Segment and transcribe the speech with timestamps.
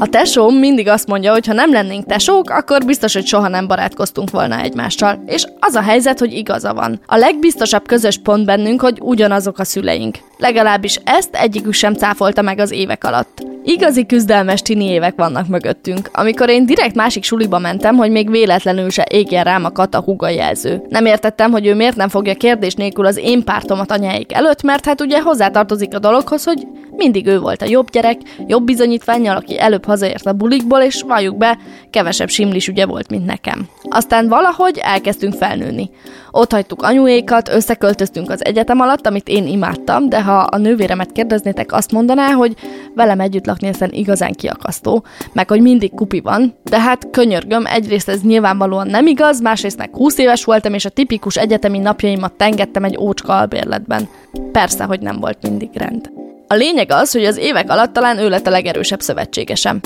[0.00, 3.66] A tesóm mindig azt mondja, hogy ha nem lennénk tesók, akkor biztos, hogy soha nem
[3.66, 5.22] barátkoztunk volna egymással.
[5.26, 7.00] És az a helyzet, hogy igaza van.
[7.06, 10.18] A legbiztosabb közös pont bennünk, hogy ugyanazok a szüleink.
[10.36, 13.46] Legalábbis ezt egyikük sem cáfolta meg az évek alatt.
[13.64, 18.90] Igazi küzdelmes tini évek vannak mögöttünk, amikor én direkt másik suliba mentem, hogy még véletlenül
[18.90, 20.82] se égjen rám a kata huga jelző.
[20.88, 24.84] Nem értettem, hogy ő miért nem fogja kérdés nélkül az én pártomat anyáik előtt, mert
[24.84, 26.66] hát ugye hozzátartozik a dologhoz, hogy
[26.98, 31.36] mindig ő volt a jobb gyerek, jobb bizonyítványjal, aki előbb hazaért a bulikból, és valljuk
[31.36, 31.58] be,
[31.90, 33.68] kevesebb simlis ügye volt, mint nekem.
[33.82, 35.90] Aztán valahogy elkezdtünk felnőni.
[36.30, 41.72] Ott hagytuk anyuékat, összeköltöztünk az egyetem alatt, amit én imádtam, de ha a nővéremet kérdeznétek,
[41.72, 42.54] azt mondaná, hogy
[42.94, 48.08] velem együtt lakni ezen igazán kiakasztó, meg hogy mindig kupi van, de hát könyörgöm, egyrészt
[48.08, 52.84] ez nyilvánvalóan nem igaz, másrészt meg 20 éves voltam, és a tipikus egyetemi napjaimat tengettem
[52.84, 54.08] egy ócska albérletben.
[54.52, 56.17] Persze, hogy nem volt mindig rend.
[56.48, 59.80] A lényeg az, hogy az évek alatt talán ő lett a legerősebb szövetségesem.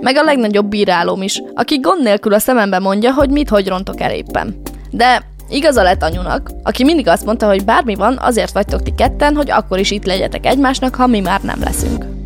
[0.00, 4.00] Meg a legnagyobb bírálóm is, aki gond nélkül a szemembe mondja, hogy mit hogy rontok
[4.00, 4.60] el éppen.
[4.90, 9.34] De Igaza lett anyunak, aki mindig azt mondta, hogy bármi van, azért vagytok ti ketten,
[9.34, 12.17] hogy akkor is itt legyetek egymásnak, ha mi már nem leszünk.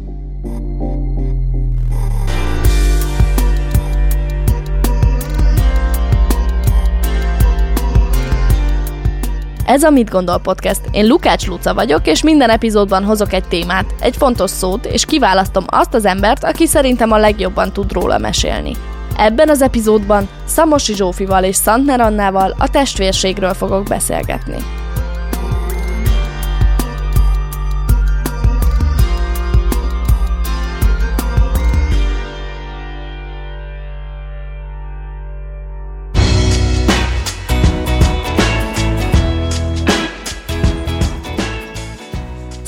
[9.72, 10.80] Ez a Mit Gondol Podcast.
[10.90, 15.64] Én Lukács Luca vagyok, és minden epizódban hozok egy témát, egy fontos szót, és kiválasztom
[15.66, 18.72] azt az embert, aki szerintem a legjobban tud róla mesélni.
[19.16, 24.81] Ebben az epizódban Szamosi Zsófival és Szantner Annával a testvérségről fogok beszélgetni.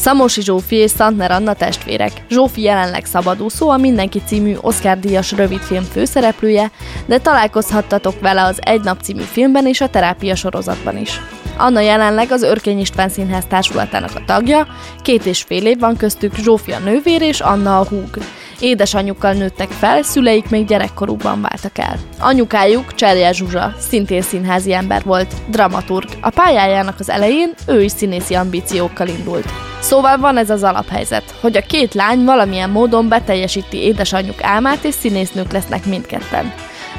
[0.04, 2.12] Szamosi Zsófi és Szantner Anna testvérek.
[2.28, 6.70] Zsófi jelenleg szabadúszó, a Mindenki című Oscar-díjas rövidfilm főszereplője,
[7.06, 11.20] de találkozhattatok vele az Egy nap című filmben és a terápia sorozatban is.
[11.56, 14.66] Anna jelenleg az Örkény István Színház társulatának a tagja,
[15.02, 18.18] két és fél év van köztük Zsófi a nővér és Anna a húg.
[18.60, 21.98] Édesanyjukkal nőttek fel, szüleik még gyerekkorukban váltak el.
[22.18, 26.08] Anyukájuk Cserje Zsuzsa, szintén színházi ember volt, dramaturg.
[26.20, 29.48] A pályájának az elején ő is színészi ambíciókkal indult.
[29.80, 34.94] Szóval van ez az alaphelyzet, hogy a két lány valamilyen módon beteljesíti édesanyjuk álmát, és
[34.94, 36.52] színésznők lesznek mindketten.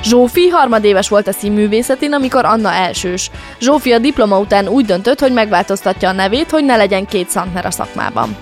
[0.03, 3.31] Zsófi harmadéves volt a színművészetén, amikor Anna elsős.
[3.59, 7.65] Zsófi a diploma után úgy döntött, hogy megváltoztatja a nevét, hogy ne legyen két szantner
[7.65, 8.35] a szakmában.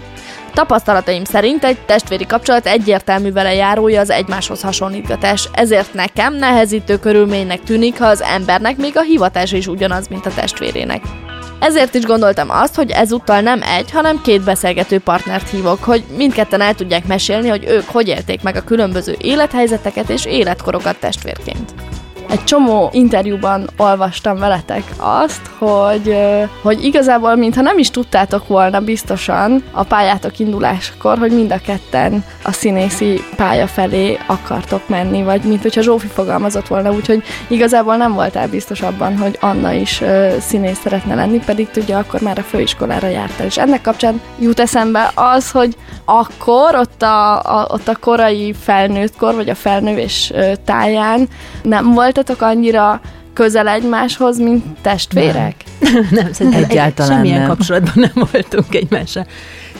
[0.53, 7.64] Tapasztalataim szerint egy testvéri kapcsolat egyértelmű vele járója az egymáshoz hasonlítgatás, ezért nekem nehezítő körülménynek
[7.64, 11.02] tűnik, ha az embernek még a hivatás is ugyanaz, mint a testvérének.
[11.59, 16.62] Ezért is gondoltam azt, hogy ezúttal nem egy, hanem két beszélgető partnert hívok, hogy mindketten
[16.62, 21.74] el tudják mesélni, hogy ők hogy élték meg a különböző élethelyzeteket és életkorokat testvérként
[22.29, 26.17] egy csomó interjúban olvastam veletek azt, hogy,
[26.61, 32.23] hogy igazából, mintha nem is tudtátok volna biztosan a pályátok induláskor, hogy mind a ketten
[32.44, 38.13] a színészi pálya felé akartok menni, vagy mint hogyha Zsófi fogalmazott volna, úgyhogy igazából nem
[38.13, 40.01] voltál biztos abban, hogy Anna is
[40.40, 43.45] színész szeretne lenni, pedig tudja, akkor már a főiskolára jártál.
[43.45, 49.35] És ennek kapcsán jut eszembe az, hogy akkor ott a, a, ott a korai felnőttkor,
[49.35, 50.34] vagy a felnővés
[50.66, 51.28] táján
[51.63, 53.01] nem voltatok annyira
[53.34, 55.56] közel egymáshoz, mint testvérek?
[55.79, 57.47] Nem, nem szerintem egyáltalán egy, semmilyen nem.
[57.47, 59.25] kapcsolatban nem voltunk egymással.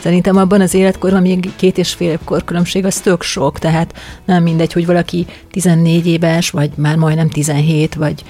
[0.00, 3.94] Szerintem abban az életkorban még két és fél kor különbség az tök sok, tehát
[4.24, 8.22] nem mindegy, hogy valaki 14 éves, vagy már majdnem 17, vagy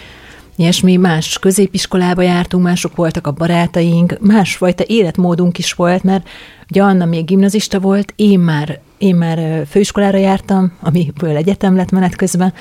[0.56, 6.28] ilyesmi, más középiskolába jártunk, mások voltak a barátaink, másfajta életmódunk is volt, mert
[6.70, 12.16] ugye Anna még gimnazista volt, én már, én már főiskolára jártam, amiből egyetem lett menet
[12.16, 12.53] közben,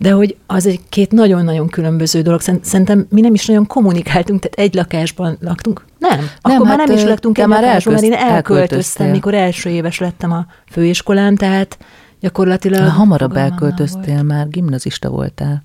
[0.00, 2.40] de hogy az egy két nagyon-nagyon különböző dolog.
[2.40, 5.84] Szerintem mi nem is nagyon kommunikáltunk, tehát egy lakásban laktunk.
[5.98, 9.34] Nem, nem akkor hát már nem is laktunk egy már lakásban, mert én elköltöztem, mikor
[9.34, 11.78] első éves lettem a főiskolán, tehát
[12.20, 12.88] gyakorlatilag...
[12.88, 15.62] Hamarabb elköltöztél, már gimnazista voltál.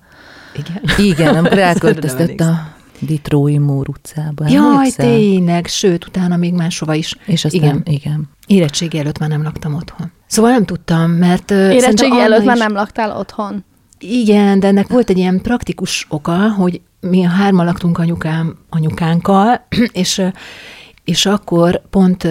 [0.54, 1.06] Igen?
[1.06, 4.48] Igen, amikor elköltöztett a Ditrói Mór utcába.
[4.48, 7.16] Jaj, tényleg, sőt, utána még máshova is.
[7.26, 7.82] És aztán, igen.
[7.84, 8.28] igen.
[8.46, 10.12] Érettségi előtt már nem laktam otthon.
[10.26, 11.50] Szóval nem tudtam, mert...
[11.50, 12.46] Érettségi előtt is...
[12.46, 13.64] már nem laktál otthon?
[13.98, 19.66] Igen, de ennek volt egy ilyen praktikus oka, hogy mi a hárma laktunk anyukám, anyukánkkal,
[19.92, 20.22] és,
[21.04, 22.28] és akkor pont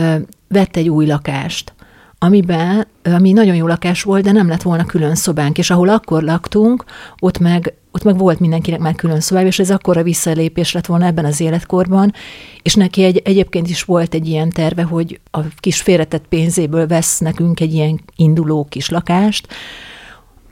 [0.48, 1.74] vett egy új lakást,
[2.20, 6.24] amiben, ami nagyon jó lakás volt, de nem lett volna külön szobánk, és ahol akkor
[6.24, 6.84] laktunk,
[7.20, 11.06] ott meg, ott meg volt mindenkinek már külön szobája, és ez akkora visszalépés lett volna
[11.06, 12.14] ebben az életkorban,
[12.62, 17.20] és neki egy, egyébként is volt egy ilyen terve, hogy a kis félretett pénzéből vesz
[17.20, 19.48] nekünk egy ilyen induló kis lakást,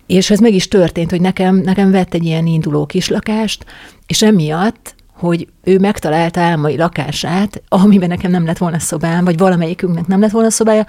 [0.07, 3.65] És ez meg is történt, hogy nekem, nekem vett egy ilyen induló kislakást,
[4.07, 10.07] és emiatt hogy ő megtalálta álmai lakását, amiben nekem nem lett volna szobám, vagy valamelyikünknek
[10.07, 10.85] nem lett volna szobája,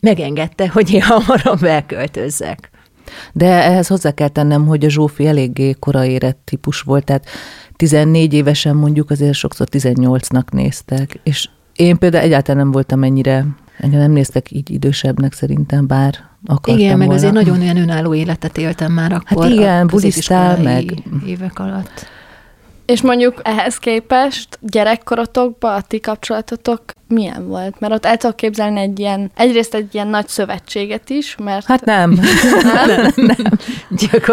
[0.00, 2.70] megengedte, hogy én hamarabb elköltözzek.
[3.32, 7.26] De ehhez hozzá kell tennem, hogy a Zsófi eléggé korai érett típus volt, tehát
[7.76, 13.46] 14 évesen mondjuk azért sokszor 18-nak néztek, és én például egyáltalán nem voltam ennyire,
[13.78, 16.14] engem nem néztek így idősebbnek szerintem, bár
[16.46, 17.06] akartam Igen, volna.
[17.06, 19.42] meg azért nagyon olyan önálló életet éltem már akkor.
[19.44, 21.02] Hát igen, bulisztál meg.
[21.26, 22.06] Évek alatt.
[22.86, 27.80] És mondjuk ehhez képest gyerekkorotokban a ti kapcsolatotok milyen volt?
[27.80, 31.66] Mert ott el tudok képzelni egy ilyen, egyrészt egy ilyen nagy szövetséget is, mert...
[31.66, 32.10] Hát nem.
[32.62, 33.36] nem, nem, nem.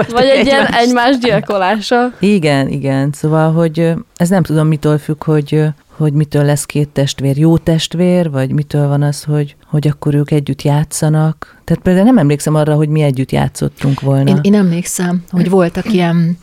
[0.10, 2.14] Vagy egy ilyen egymás gyilkolása.
[2.20, 3.12] Igen, igen.
[3.12, 5.64] Szóval, hogy ez nem tudom mitől függ, hogy
[5.98, 10.32] hogy mitől lesz két testvér jó testvér, vagy mitől van az, hogy, hogy akkor ők
[10.32, 11.58] együtt játszanak.
[11.64, 14.30] Tehát például nem emlékszem arra, hogy mi együtt játszottunk volna.
[14.30, 16.38] Én, én emlékszem, hogy voltak ilyen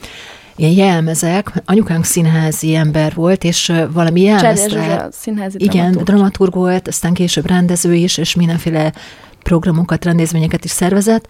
[0.59, 5.09] ilyen jelmezek, anyukánk színházi ember volt, és valami jelmezre...
[5.11, 6.05] színházi Igen, dramaturg.
[6.05, 8.93] dramaturg volt, aztán később rendező is, és mindenféle
[9.43, 11.29] programokat, rendezvényeket is szervezett,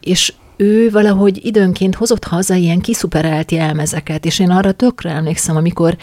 [0.00, 5.96] és ő valahogy időnként hozott haza ilyen kiszuperált jelmezeket, és én arra tökre emlékszem, amikor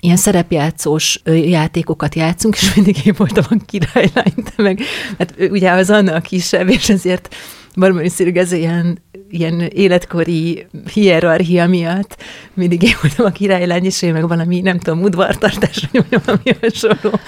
[0.00, 4.80] ilyen szerepjátszós játékokat játszunk, és mindig én voltam a királylány, meg
[5.18, 7.34] hát ugye az Anna kisebb, és ezért
[7.74, 8.98] valószínűleg ez ilyen,
[9.30, 12.16] ilyen életkori hierarchia miatt
[12.54, 17.18] mindig én voltam a királylány, és én meg valami, nem tudom, udvartartás, vagy valami hasonló.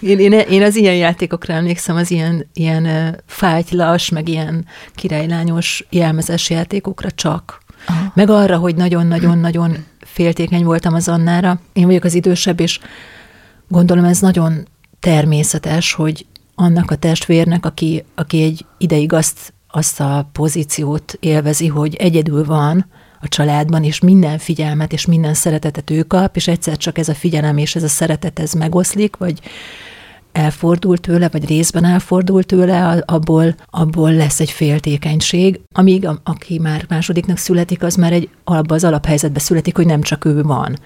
[0.00, 6.50] Én, én, én az ilyen játékokra emlékszem, az ilyen, ilyen fájtlas, meg ilyen királylányos jelmezes
[6.50, 7.60] játékokra csak.
[7.86, 8.12] Aha.
[8.14, 11.60] Meg arra, hogy nagyon-nagyon-nagyon féltékeny voltam az Annára.
[11.72, 12.80] Én vagyok az idősebb, és
[13.68, 14.68] gondolom ez nagyon
[15.00, 21.94] természetes, hogy annak a testvérnek, aki, aki egy ideig azt azt a pozíciót élvezi, hogy
[21.94, 22.86] egyedül van
[23.20, 27.14] a családban, és minden figyelmet és minden szeretetet ő kap, és egyszer csak ez a
[27.14, 29.40] figyelem és ez a szeretet ez megoszlik, vagy
[30.32, 36.84] elfordul tőle, vagy részben elfordul tőle, abból, abból lesz egy féltékenység, amíg a, aki már
[36.88, 40.78] másodiknak születik, az már egy abban az alaphelyzetben születik, hogy nem csak ő van.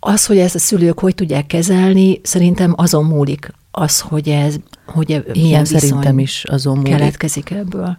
[0.00, 4.56] Az, hogy ezt a szülők hogy tudják kezelni, szerintem azon múlik az, hogy ez,
[4.86, 6.92] hogy milyen szerintem is azon múlik.
[6.96, 7.96] keletkezik ebből.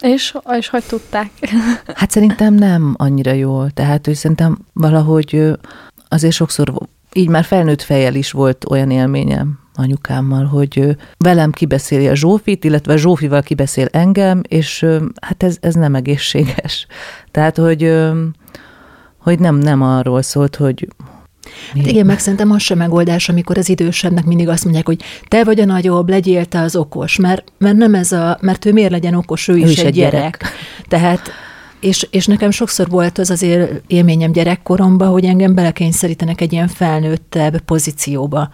[0.00, 1.30] És, és hogy tudták?
[1.94, 3.70] Hát szerintem nem annyira jól.
[3.70, 5.52] Tehát, hogy szerintem valahogy
[6.08, 6.72] azért sokszor
[7.12, 12.96] így már felnőtt fejjel is volt olyan élményem anyukámmal, hogy velem kibeszéli a Zsófit, illetve
[12.96, 14.86] Zsófival kibeszél engem, és
[15.20, 16.86] hát ez, ez nem egészséges.
[17.30, 17.82] Tehát, hogy,
[19.28, 20.88] hogy nem, nem arról szólt, hogy,
[21.74, 25.44] Hát igen, meg szerintem az sem megoldás, amikor az idősebbnek mindig azt mondják, hogy te
[25.44, 28.90] vagy a nagyobb, legyél te az okos, mert, mert nem ez a, mert ő miért
[28.90, 30.12] legyen okos, ő, ő is, is egy gyerek.
[30.12, 30.44] gyerek.
[30.88, 31.30] Tehát
[31.80, 37.60] és, és nekem sokszor volt az azért élményem gyerekkoromban, hogy engem belekényszerítenek egy ilyen felnőttebb
[37.60, 38.50] pozícióba.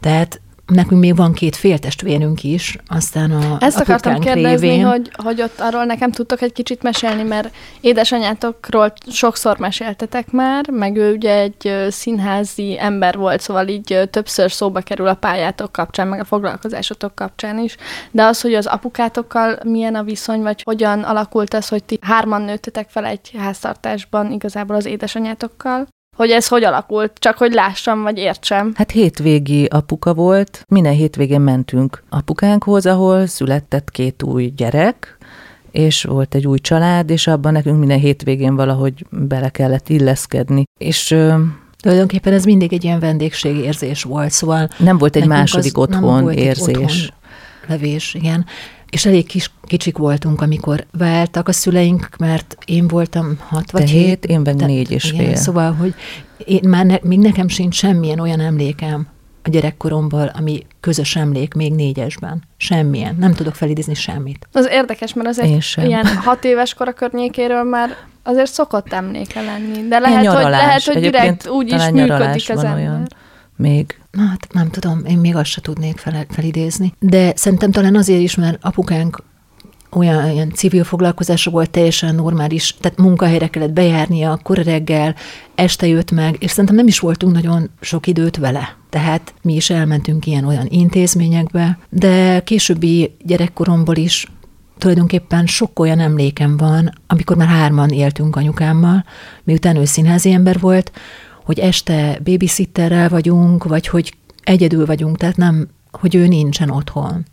[0.00, 4.86] Tehát nekünk még van két féltestvérünk is, aztán a Ezt akartam kérdezni, révén.
[4.86, 10.96] hogy, hogy ott arról nekem tudtok egy kicsit mesélni, mert édesanyátokról sokszor meséltetek már, meg
[10.96, 16.20] ő ugye egy színházi ember volt, szóval így többször szóba kerül a pályátok kapcsán, meg
[16.20, 17.76] a foglalkozásotok kapcsán is,
[18.10, 22.42] de az, hogy az apukátokkal milyen a viszony, vagy hogyan alakult ez, hogy ti hárman
[22.42, 25.86] nőttetek fel egy háztartásban igazából az édesanyátokkal?
[26.14, 28.72] Hogy ez hogy alakult, csak hogy lássam, vagy értsem.
[28.74, 35.18] Hát hétvégi apuka volt, minden hétvégén mentünk apukánkhoz, ahol született két új gyerek,
[35.70, 40.64] és volt egy új család, és abban nekünk minden hétvégén valahogy bele kellett illeszkedni.
[40.78, 41.16] És
[41.80, 44.68] Tulajdonképpen ez mindig egy ilyen vendégségérzés volt, szóval...
[44.78, 46.76] Nem volt egy második otthon volt érzés.
[46.76, 46.96] Otthon
[47.66, 48.46] levés, igen.
[48.94, 54.04] És elég kis, kicsik voltunk, amikor váltak a szüleink, mert én voltam hat vagy hét,
[54.04, 55.36] hét én meg négy és igen, fél.
[55.36, 55.94] Szóval, hogy
[56.44, 59.06] én már ne, még nekem sincs semmilyen olyan emlékem
[59.42, 62.42] a gyerekkoromból, ami közös emlék még négyesben.
[62.56, 63.16] Semmilyen.
[63.18, 64.48] Nem tudok felidézni semmit.
[64.52, 69.88] Az érdekes, mert azért ilyen hat éves kora környékéről már azért szokott emléke lenni.
[69.88, 72.74] De lehet, hogy, lehet, hogy direkt úgy is működik az ember.
[72.74, 73.06] Olyan
[73.56, 74.00] még?
[74.18, 76.92] Hát nem tudom, én még azt se tudnék fel, felidézni.
[76.98, 79.22] De szerintem talán azért is, mert apukánk
[79.94, 85.14] olyan olyan civil foglalkozása volt teljesen normális, tehát munkahelyre kellett bejárnia, akkor reggel,
[85.54, 88.76] este jött meg, és szerintem nem is voltunk nagyon sok időt vele.
[88.90, 94.26] Tehát mi is elmentünk ilyen-olyan intézményekbe, de későbbi gyerekkoromból is
[94.78, 99.04] tulajdonképpen sok olyan emlékem van, amikor már hárman éltünk anyukámmal,
[99.44, 100.92] miután ő színházi ember volt,
[101.44, 107.24] hogy este babysitterrel vagyunk, vagy hogy egyedül vagyunk, tehát nem, hogy ő nincsen otthon.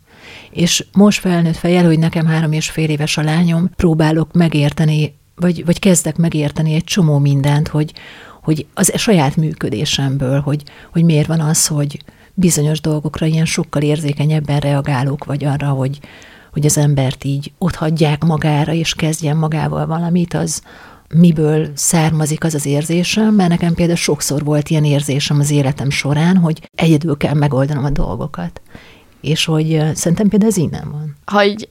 [0.50, 5.64] És most felnőtt fejjel, hogy nekem három és fél éves a lányom, próbálok megérteni, vagy,
[5.64, 7.92] vagy kezdek megérteni egy csomó mindent, hogy,
[8.42, 11.98] hogy az saját működésemből, hogy, hogy miért van az, hogy
[12.34, 15.98] bizonyos dolgokra ilyen sokkal érzékenyebben reagálok, vagy arra, hogy,
[16.52, 20.62] hogy az embert így ott hagyják magára, és kezdjen magával valamit, az
[21.14, 26.36] miből származik az az érzésem, mert nekem például sokszor volt ilyen érzésem az életem során,
[26.36, 28.60] hogy egyedül kell megoldanom a dolgokat.
[29.20, 31.16] És hogy szerintem például ez innen van.
[31.24, 31.68] Ha így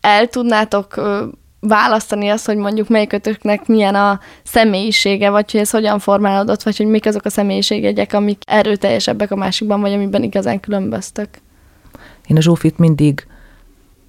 [0.00, 1.00] el tudnátok
[1.60, 6.86] választani azt, hogy mondjuk melyikötöknek milyen a személyisége, vagy hogy ez hogyan formálódott, vagy hogy
[6.86, 11.28] mik azok a személyiségjegyek, amik erőteljesebbek a másikban, vagy amiben igazán különböztök?
[12.26, 13.26] Én a Zsófit mindig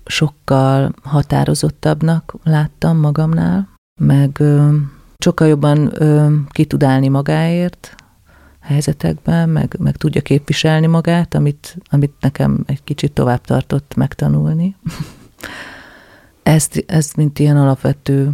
[0.05, 4.75] sokkal határozottabbnak láttam magamnál, meg ö,
[5.17, 7.95] sokkal jobban ö, ki tud állni magáért
[8.59, 14.75] helyzetekben, meg, meg tudja képviselni magát, amit, amit nekem egy kicsit tovább tartott megtanulni.
[16.43, 18.31] ezt, ezt, mint ilyen alapvető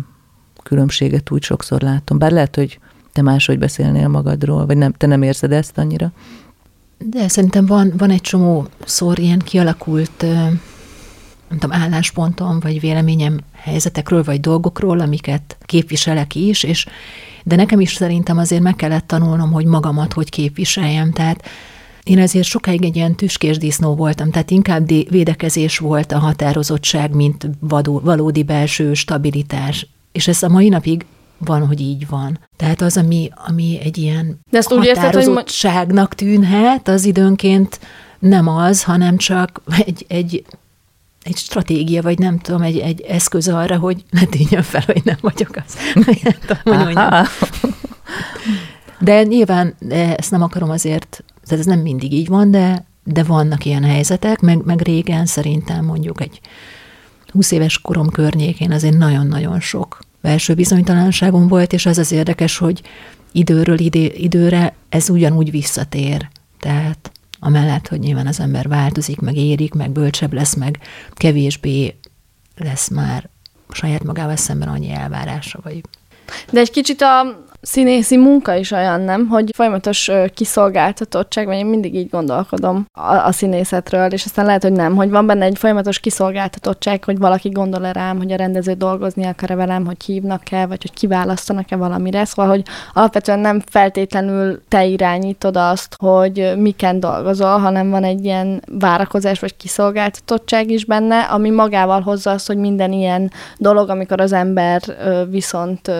[0.63, 2.17] különbséget úgy sokszor látom.
[2.17, 2.79] Bár lehet, hogy
[3.13, 6.11] te máshogy beszélnél magadról, vagy nem, te nem érzed ezt annyira.
[6.97, 10.25] De szerintem van, van egy csomó szor ilyen kialakult
[11.49, 16.85] nem tudom, álláspontom, vagy véleményem helyzetekről, vagy dolgokról, amiket képviselek is, és
[17.43, 21.11] de nekem is szerintem azért meg kellett tanulnom, hogy magamat hogy képviseljem.
[21.11, 21.45] Tehát
[22.03, 27.49] én azért sokáig egy ilyen tüskés disznó voltam, tehát inkább védekezés volt a határozottság, mint
[27.59, 29.87] vadó, valódi belső stabilitás.
[30.11, 31.05] És ez a mai napig
[31.37, 32.39] van, hogy így van.
[32.55, 37.79] Tehát az, ami, ami egy ilyen De ezt határozottságnak tűnhet, az időnként
[38.19, 40.43] nem az, hanem csak egy, egy
[41.23, 45.17] egy stratégia, vagy nem tudom, egy, egy eszköz arra, hogy ne tűnjön fel, hogy nem
[45.21, 45.75] vagyok az.
[48.99, 53.23] de nyilván de ezt nem akarom azért, tehát ez nem mindig így van, de, de
[53.23, 56.39] vannak ilyen helyzetek, meg, meg régen szerintem mondjuk egy
[57.31, 62.81] 20 éves korom környékén azért nagyon-nagyon sok belső bizonytalanságom volt, és az az érdekes, hogy
[63.31, 66.29] időről idő, időre ez ugyanúgy visszatér.
[66.59, 70.79] Tehát amellett, hogy nyilván az ember változik, meg érik, meg bölcsebb lesz, meg
[71.13, 71.99] kevésbé
[72.57, 73.29] lesz már
[73.71, 75.81] saját magával szemben annyi elvárása, vagy...
[76.51, 79.27] De egy kicsit a színészi munka is olyan, nem?
[79.27, 84.71] Hogy folyamatos kiszolgáltatottság, vagy én mindig így gondolkodom a, a színészetről, és aztán lehet, hogy
[84.71, 89.25] nem, hogy van benne egy folyamatos kiszolgáltatottság, hogy valaki gondol-e rám, hogy a rendező dolgozni
[89.25, 92.25] akar-e velem, hogy hívnak-e, vagy hogy kiválasztanak-e valamire.
[92.25, 92.63] Szóval, hogy
[92.93, 99.57] alapvetően nem feltétlenül te irányítod azt, hogy miken dolgozol, hanem van egy ilyen várakozás vagy
[99.57, 104.81] kiszolgáltatottság is benne, ami magával hozza azt, hogy minden ilyen dolog, amikor az ember
[105.29, 105.91] viszont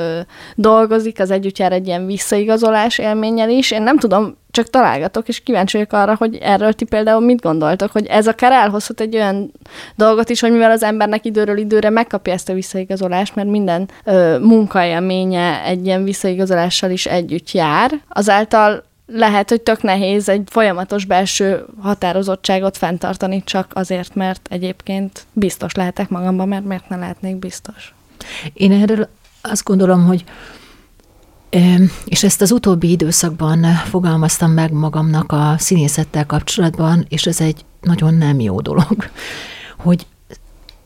[0.55, 3.71] dolgozik, az egy együtt jár egy ilyen visszaigazolás élménnyel is.
[3.71, 7.91] Én nem tudom, csak találgatok, és kíváncsi vagyok arra, hogy erről ti például mit gondoltok,
[7.91, 9.51] hogy ez akár elhozhat egy olyan
[9.95, 14.37] dolgot is, hogy mivel az embernek időről időre megkapja ezt a visszaigazolást, mert minden ö,
[14.39, 21.65] munkaélménye egy ilyen visszaigazolással is együtt jár, azáltal lehet, hogy tök nehéz egy folyamatos belső
[21.81, 27.93] határozottságot fenntartani csak azért, mert egyébként biztos lehetek magamban, mert miért ne lehetnék biztos.
[28.53, 29.07] Én erről
[29.41, 30.23] azt gondolom, hogy
[32.05, 38.13] és ezt az utóbbi időszakban fogalmaztam meg magamnak a színészettel kapcsolatban, és ez egy nagyon
[38.13, 39.09] nem jó dolog,
[39.77, 40.05] hogy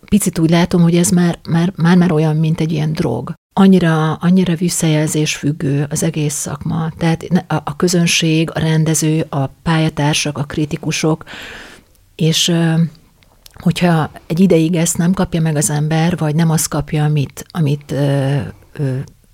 [0.05, 3.34] picit úgy látom, hogy ez már, már, már, már olyan, mint egy ilyen drog.
[3.55, 6.91] Annyira, annyira visszajelzés függő az egész szakma.
[6.98, 11.24] Tehát a, a közönség, a rendező, a pályatársak, a kritikusok,
[12.15, 12.53] és
[13.53, 17.96] hogyha egy ideig ezt nem kapja meg az ember, vagy nem azt kapja, amit, amit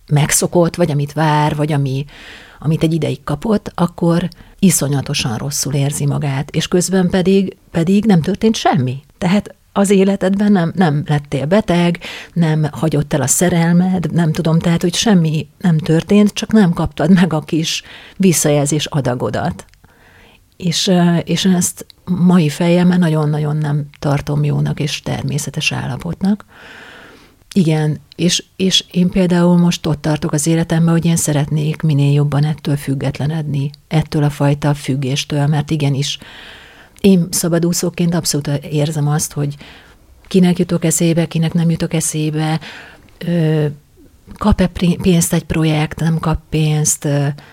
[0.09, 2.05] megszokott, vagy amit vár, vagy ami,
[2.59, 8.55] amit egy ideig kapott, akkor iszonyatosan rosszul érzi magát, és közben pedig, pedig nem történt
[8.55, 9.03] semmi.
[9.17, 11.99] Tehát az életedben nem, nem lettél beteg,
[12.33, 17.13] nem hagyott el a szerelmed, nem tudom, tehát, hogy semmi nem történt, csak nem kaptad
[17.13, 17.83] meg a kis
[18.17, 19.65] visszajelzés adagodat.
[20.57, 20.91] És,
[21.23, 26.45] és ezt mai fejemmel nagyon-nagyon nem tartom jónak és természetes állapotnak.
[27.59, 32.43] Igen, és, és én például most ott tartok az életemben, hogy én szeretnék minél jobban
[32.43, 36.17] ettől függetlenedni, ettől a fajta függéstől, mert igenis,
[36.99, 39.55] én szabadúszóként abszolút érzem azt, hogy
[40.27, 42.59] kinek jutok eszébe, kinek nem jutok eszébe,
[44.37, 44.69] kap-e
[45.01, 47.07] pénzt egy projekt, nem kap pénzt,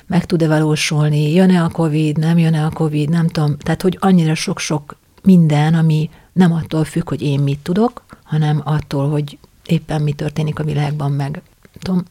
[0.07, 3.57] meg tud-e valósulni, jön-e a Covid, nem jön-e a Covid, nem tudom.
[3.59, 9.09] Tehát, hogy annyira sok-sok minden, ami nem attól függ, hogy én mit tudok, hanem attól,
[9.09, 11.43] hogy éppen mi történik a világban, meg
[11.79, 12.05] tudom,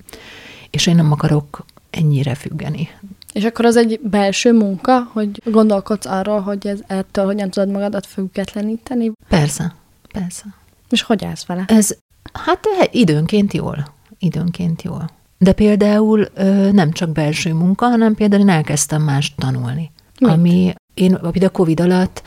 [0.69, 2.89] és én nem akarok ennyire függeni.
[3.33, 8.05] És akkor az egy belső munka, hogy gondolkodsz arról, hogy ez ettől hogyan tudod magadat
[8.05, 9.11] függetleníteni?
[9.27, 9.75] Persze,
[10.19, 10.43] Persze.
[10.89, 11.63] És hogy állsz vele?
[11.67, 11.97] Ez,
[12.33, 13.93] hát időnként jól.
[14.19, 15.09] Időnként jól.
[15.37, 16.27] De például
[16.71, 19.91] nem csak belső munka, hanem például én elkezdtem más tanulni.
[20.19, 20.29] Mit?
[20.29, 22.21] Ami én a Covid alatt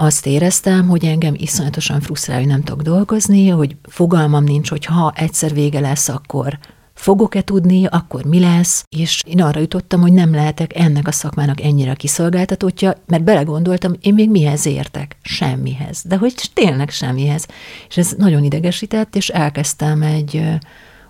[0.00, 5.12] azt éreztem, hogy engem iszonyatosan frusztrál, hogy nem tudok dolgozni, hogy fogalmam nincs, hogy ha
[5.16, 6.58] egyszer vége lesz, akkor
[6.94, 11.60] fogok-e tudni, akkor mi lesz, és én arra jutottam, hogy nem lehetek ennek a szakmának
[11.60, 15.16] ennyire kiszolgáltatottja, mert belegondoltam, én még mihez értek?
[15.22, 16.02] Semmihez.
[16.04, 17.46] De hogy tényleg semmihez.
[17.88, 20.42] És ez nagyon idegesített, és elkezdtem egy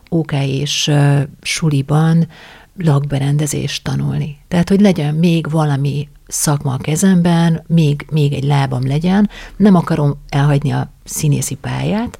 [0.08, 0.90] OK és
[1.42, 2.28] suliban
[2.78, 4.38] lakberendezést tanulni.
[4.48, 10.16] Tehát, hogy legyen még valami szakma a kezemben, még, még egy lábam legyen, nem akarom
[10.28, 12.18] elhagyni a színészi pályát,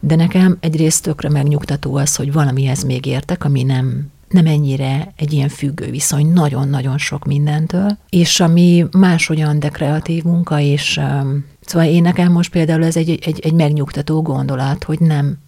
[0.00, 5.32] de nekem egyrészt tökre megnyugtató az, hogy valamihez még értek, ami nem, nem ennyire egy
[5.32, 11.88] ilyen függő viszony, nagyon-nagyon sok mindentől, és ami máshogyan, de kreatív munka, és um, szóval
[11.88, 15.38] én nekem most például ez egy, egy, egy megnyugtató gondolat, hogy nem,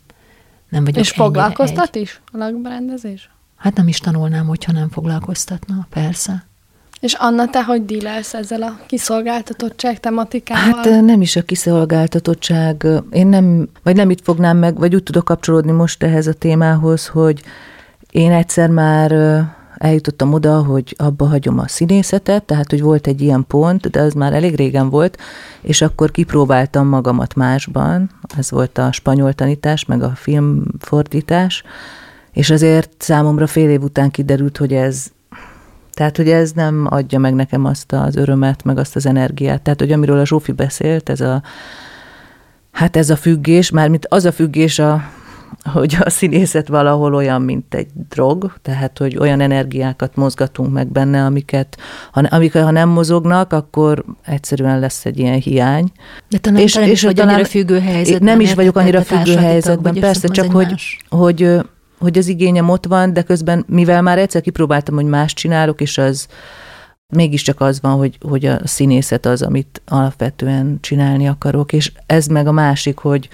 [0.69, 2.03] nem vagyok És foglalkoztat egy...
[2.03, 3.31] is a lakberendezés?
[3.63, 6.45] Hát nem is tanulnám, hogyha nem foglalkoztatna, persze.
[7.01, 10.63] És Anna, te hogy dílelsz ezzel a kiszolgáltatottság tematikával?
[10.63, 12.87] Hát nem is a kiszolgáltatottság.
[13.11, 17.07] Én nem, vagy nem itt fognám meg, vagy úgy tudok kapcsolódni most ehhez a témához,
[17.07, 17.43] hogy
[18.11, 19.13] én egyszer már
[19.79, 24.13] eljutottam oda, hogy abba hagyom a színészetet, tehát hogy volt egy ilyen pont, de az
[24.13, 25.19] már elég régen volt,
[25.61, 31.63] és akkor kipróbáltam magamat másban, ez volt a spanyol tanítás, meg a filmfordítás,
[32.33, 35.13] és azért számomra fél év után kiderült, hogy ez
[35.93, 39.63] tehát, hogy ez nem adja meg nekem azt az örömet, meg azt az energiát.
[39.63, 41.43] Tehát, hogy amiről a Zsófi beszélt, ez a,
[42.71, 45.03] hát ez a függés, mármint az a függés, a,
[45.65, 51.25] hogy a színészet valahol olyan, mint egy drog, tehát, hogy olyan energiákat mozgatunk meg benne,
[51.25, 51.77] amiket,
[52.13, 55.93] ha, amik, ha nem mozognak, akkor egyszerűen lesz egy ilyen hiány.
[56.29, 58.29] De te nem, és, és vagy annyira függő helyzetben.
[58.29, 61.61] Nem is vagyok annyira függő helyzetben, persze, csak hogy, hogy
[62.03, 65.99] hogy az igényem ott van, de közben, mivel már egyszer kipróbáltam, hogy más csinálok, és
[65.99, 66.27] az
[67.09, 72.47] mégiscsak az van, hogy, hogy a színészet az, amit alapvetően csinálni akarok, és ez meg
[72.47, 73.29] a másik, hogy,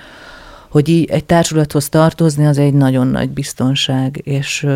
[0.68, 4.66] hogy így egy társulathoz tartozni, az egy nagyon nagy biztonság, és,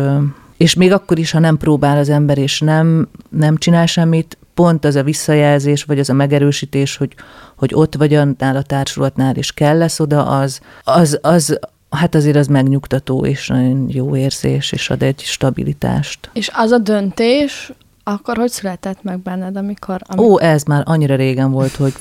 [0.57, 4.85] és még akkor is, ha nem próbál az ember, és nem, nem csinál semmit, pont
[4.85, 7.13] az a visszajelzés, vagy az a megerősítés, hogy,
[7.55, 11.59] hogy ott vagy annál a társulatnál, és kell lesz oda, az, az, az,
[11.95, 16.29] hát azért az megnyugtató, és nagyon jó érzés, és ad egy stabilitást.
[16.33, 17.71] És az a döntés,
[18.05, 20.01] akkor hogy született meg benned, amikor...
[20.05, 20.25] amikor...
[20.25, 21.93] Ó, ez már annyira régen volt, hogy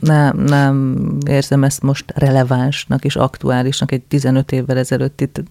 [0.00, 5.42] nem, nem érzem ezt most relevánsnak és aktuálisnak egy 15 évvel ezelőtt itt.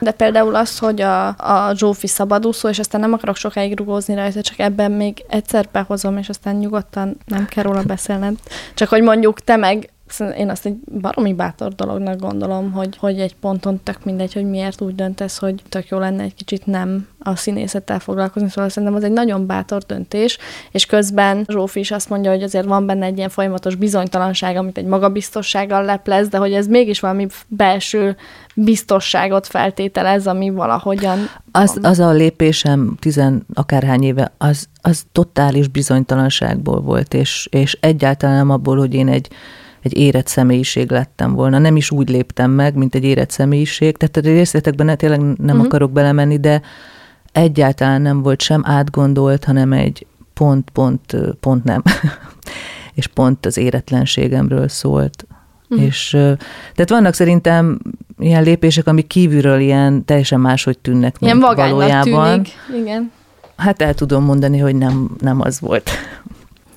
[0.00, 4.40] De például az, hogy a, a Zsófi szabadúszó, és aztán nem akarok sokáig rugózni rajta,
[4.42, 8.38] csak ebben még egyszer behozom, és aztán nyugodtan nem kell róla beszélned.
[8.74, 13.36] Csak hogy mondjuk te meg én azt egy baromi bátor dolognak gondolom, hogy, hogy egy
[13.36, 17.36] ponton tök mindegy, hogy miért úgy döntesz, hogy tök jó lenne egy kicsit nem a
[17.36, 20.38] színészettel foglalkozni, szóval szerintem az egy nagyon bátor döntés,
[20.70, 24.78] és közben Zsófi is azt mondja, hogy azért van benne egy ilyen folyamatos bizonytalanság, amit
[24.78, 28.16] egy magabiztossággal leplez, de hogy ez mégis valami belső
[28.54, 31.18] biztosságot feltételez, ami valahogyan...
[31.50, 38.36] Az, az a lépésem tizen akárhány éve, az, az totális bizonytalanságból volt, és, és egyáltalán
[38.36, 39.28] nem abból, hogy én egy
[39.82, 41.58] egy érett személyiség lettem volna.
[41.58, 43.96] Nem is úgy léptem meg, mint egy érett személyiség.
[43.96, 45.64] Tehát a részletekben ne, tényleg nem uh-huh.
[45.64, 46.62] akarok belemenni, de
[47.32, 51.82] egyáltalán nem volt sem átgondolt, hanem egy pont, pont, pont nem.
[52.94, 55.26] és pont az éretlenségemről szólt.
[55.68, 55.86] Uh-huh.
[55.86, 57.78] És tehát vannak szerintem
[58.18, 62.42] ilyen lépések, amik kívülről ilyen teljesen máshogy tűnnek, ilyen mint valójában.
[62.42, 62.82] Tűnik.
[62.82, 63.10] Igen.
[63.56, 65.90] Hát el tudom mondani, hogy nem, nem az volt.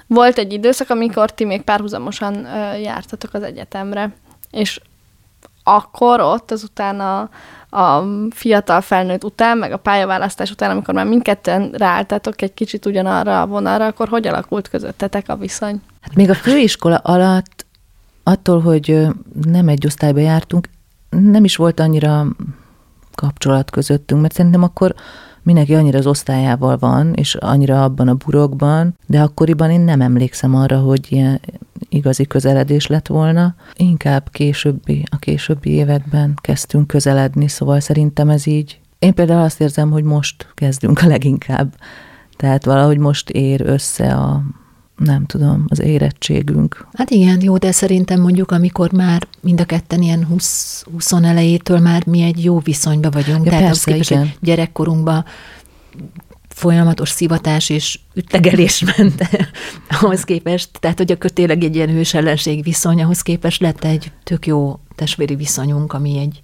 [0.08, 2.34] Volt egy időszak, amikor ti még párhuzamosan
[2.82, 4.14] jártatok az egyetemre,
[4.52, 4.80] és
[5.64, 7.30] akkor ott azután a,
[7.78, 13.42] a fiatal felnőtt után, meg a pályaválasztás után, amikor már mindketten ráálltatok egy kicsit ugyanarra
[13.42, 15.82] a vonalra, akkor hogy alakult közöttetek a viszony?
[16.02, 17.66] Hát még a főiskola alatt,
[18.24, 19.08] attól, hogy
[19.46, 20.70] nem egy osztályba jártunk,
[21.10, 22.26] nem is volt annyira
[23.16, 24.96] kapcsolat közöttünk, mert szerintem akkor
[25.46, 30.56] mindenki annyira az osztályával van, és annyira abban a burokban, de akkoriban én nem emlékszem
[30.56, 31.40] arra, hogy ilyen
[31.90, 33.56] igazi közeledés lett volna.
[33.76, 38.80] Inkább későbbi, a későbbi években kezdtünk közeledni, szóval szerintem ez így.
[39.00, 41.74] Én például azt érzem, hogy most kezdünk a leginkább.
[42.38, 44.42] Tehát valahogy most ér össze a,
[44.96, 46.88] nem tudom, az érettségünk.
[46.94, 51.80] Hát igen, jó, de szerintem mondjuk, amikor már mind a ketten ilyen 20, 20 elejétől
[51.80, 55.26] már mi egy jó viszonyba vagyunk, ja, tehát persze, az képest, gyerekkorunkban
[56.48, 59.30] folyamatos szivatás és ütlegelés ment
[59.90, 64.12] ahhoz képest, tehát hogy akkor tényleg egy ilyen hős ellenség viszony, ahhoz képest lett egy
[64.24, 66.42] tök jó testvéri viszonyunk, ami egy,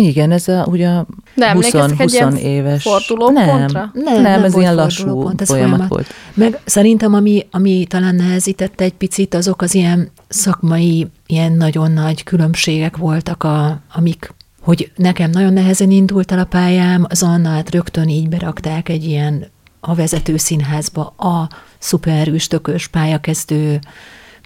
[0.00, 0.88] igen, ez a, ugye
[1.34, 2.82] nem, 20, 20 éves.
[2.82, 3.90] Forduló nem, pontra?
[3.92, 6.06] Nem, nem, nem ez ilyen lassú pont, ez folyamat, folyamat volt.
[6.34, 12.22] Meg szerintem, ami, ami talán nehezítette egy picit, azok az ilyen szakmai, ilyen nagyon nagy
[12.22, 18.08] különbségek voltak, a, amik hogy nekem nagyon nehezen indult el a pályám, az Annát rögtön
[18.08, 19.46] így berakták egy ilyen
[19.80, 23.78] a vezető színházba a szupererős tökös pályakezdő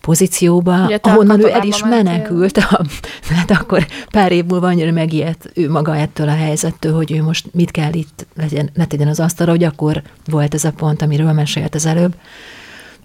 [0.02, 2.84] pozícióba, Ugye, ahonnan ő el is menekült, a,
[3.30, 7.54] mert akkor pár év múlva annyira megijedt ő maga ettől a helyzettől, hogy ő most
[7.54, 11.74] mit kell itt legyen, letegyen az asztalra, hogy akkor volt ez a pont, amiről mesélt
[11.74, 12.14] az előbb.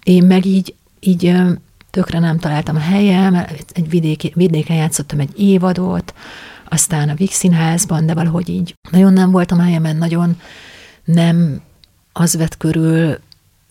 [0.02, 1.34] Én meg így, így
[1.90, 3.34] tökre nem találtam a helyem,
[3.72, 6.14] egy vidéki, vidéken játszottam egy évadot,
[6.68, 10.40] aztán a Vix Színházban, de valahogy így nagyon nem voltam helyemen, nagyon
[11.04, 11.60] nem
[12.12, 13.18] az vett körül,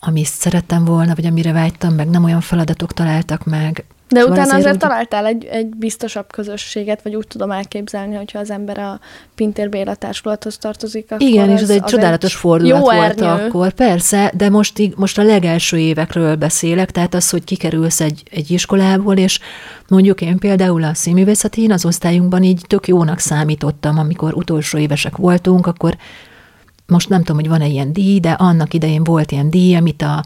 [0.07, 3.85] amit szerettem volna, vagy amire vágytam, meg nem olyan feladatok találtak meg.
[4.09, 4.89] De szóval utána azért, azért úgy...
[4.89, 8.99] találtál egy, egy biztosabb közösséget, vagy úgy tudom elképzelni, hogyha az ember a
[9.35, 13.25] Pintér Béla társulathoz tartozik, akkor Igen, és ez egy csodálatos egy fordulat volt ernyő.
[13.25, 18.23] akkor, persze, de most, így, most a legelső évekről beszélek, tehát az, hogy kikerülsz egy,
[18.31, 19.39] egy iskolából, és
[19.87, 25.67] mondjuk én például a színművészetén az osztályunkban így tök jónak számítottam, amikor utolsó évesek voltunk,
[25.67, 25.97] akkor
[26.87, 30.23] most nem tudom, hogy van-e ilyen díj, de annak idején volt ilyen díj, amit a,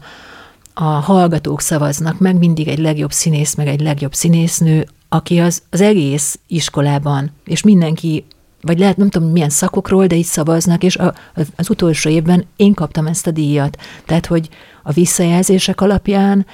[0.74, 5.80] a hallgatók szavaznak meg, mindig egy legjobb színész, meg egy legjobb színésznő, aki az, az
[5.80, 8.24] egész iskolában, és mindenki,
[8.60, 11.14] vagy lehet, nem tudom, milyen szakokról, de így szavaznak, és a,
[11.56, 13.78] az utolsó évben én kaptam ezt a díjat.
[14.06, 14.48] Tehát, hogy
[14.82, 16.46] a visszajelzések alapján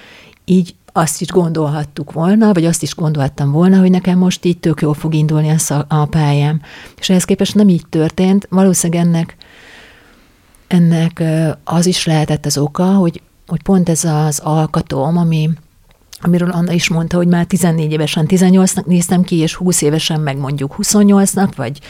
[0.45, 4.81] így azt is gondolhattuk volna, vagy azt is gondolhattam volna, hogy nekem most így tök
[4.81, 6.61] jól fog indulni a, szak, a pályám.
[6.99, 8.47] És ehhez képest nem így történt.
[8.51, 9.37] Valószínűleg ennek
[10.69, 11.23] ennek
[11.65, 15.51] az is lehetett az oka, hogy, hogy pont ez az alkatom, ami,
[16.21, 20.37] amiről Anna is mondta, hogy már 14 évesen 18-nak néztem ki, és 20 évesen meg
[20.37, 21.81] mondjuk 28-nak, vagy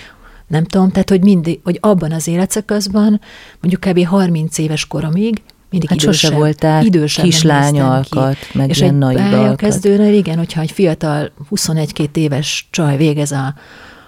[0.47, 3.21] nem tudom, tehát hogy mindig, hogy abban az életszakaszban,
[3.61, 4.07] mondjuk kb.
[4.07, 10.14] 30 éves koromig, mindig hát idősebb, sose voltál idősebb kislányalkat, meg és ilyen egy kezdőnél,
[10.14, 13.55] igen, hogyha egy fiatal 21-2 éves csaj végez a,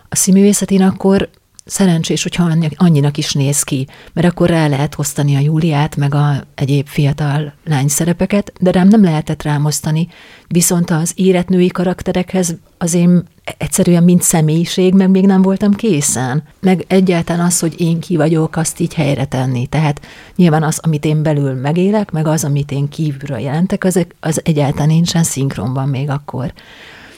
[0.08, 1.28] a színművészetén, akkor
[1.64, 6.44] szerencsés, hogyha annyinak is néz ki, mert akkor rá lehet osztani a Júliát, meg a
[6.54, 10.08] egyéb fiatal lány szerepeket, de rám nem lehetett rámosztani,
[10.48, 13.22] viszont az életnői karakterekhez az én
[13.58, 16.42] egyszerűen mint személyiség, meg még nem voltam készen.
[16.60, 19.66] Meg egyáltalán az, hogy én ki vagyok, azt így helyre tenni.
[19.66, 20.00] Tehát
[20.36, 24.88] nyilván az, amit én belül megélek, meg az, amit én kívülről jelentek, az, az egyáltalán
[24.88, 26.52] nincsen szinkronban még akkor.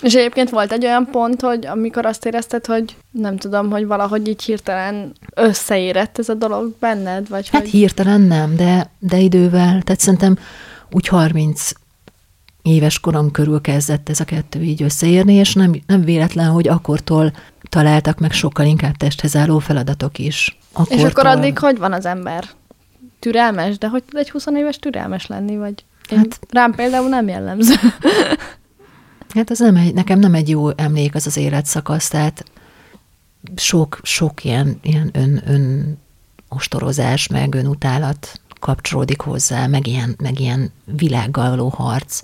[0.02, 4.28] És egyébként volt egy olyan pont, hogy amikor azt érezted, hogy nem tudom, hogy valahogy
[4.28, 7.28] így hirtelen összeérett ez a dolog benned?
[7.28, 7.70] Vagy hát hogy...
[7.70, 9.82] hirtelen nem, de, de idővel.
[9.82, 10.38] Tehát szerintem
[10.90, 11.70] úgy 30
[12.62, 17.32] éves korom körül kezdett ez a kettő így összeérni, és nem, nem véletlen, hogy akkortól
[17.68, 20.58] találtak meg sokkal inkább testhez álló feladatok is.
[20.72, 20.96] Akkortól...
[20.96, 22.44] És akkor addig hogy van az ember?
[23.18, 23.78] Türelmes?
[23.78, 25.56] De hogy tud egy 20 éves türelmes lenni?
[25.56, 27.74] Vagy én, hát, rám például nem jellemző.
[29.34, 32.44] Hát az nem egy, nekem nem egy jó emlék az az életszakasz, tehát
[33.56, 35.98] sok, sok ilyen, ilyen ön, ön
[36.48, 42.22] ostorozás, meg önutálat kapcsolódik hozzá, meg ilyen, meg ilyen világgal való harc.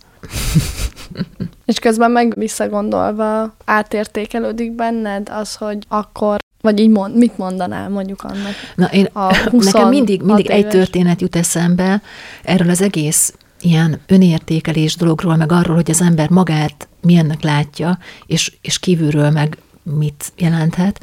[1.64, 8.22] És közben meg visszagondolva átértékelődik benned az, hogy akkor vagy így mond, mit mondanál mondjuk
[8.22, 8.52] annak?
[8.74, 12.02] Na én, a nekem mindig, mindig egy történet jut eszembe
[12.42, 18.52] erről az egész ilyen önértékelés dologról, meg arról, hogy az ember magát milyennek látja, és,
[18.60, 21.00] és kívülről meg mit jelenthet.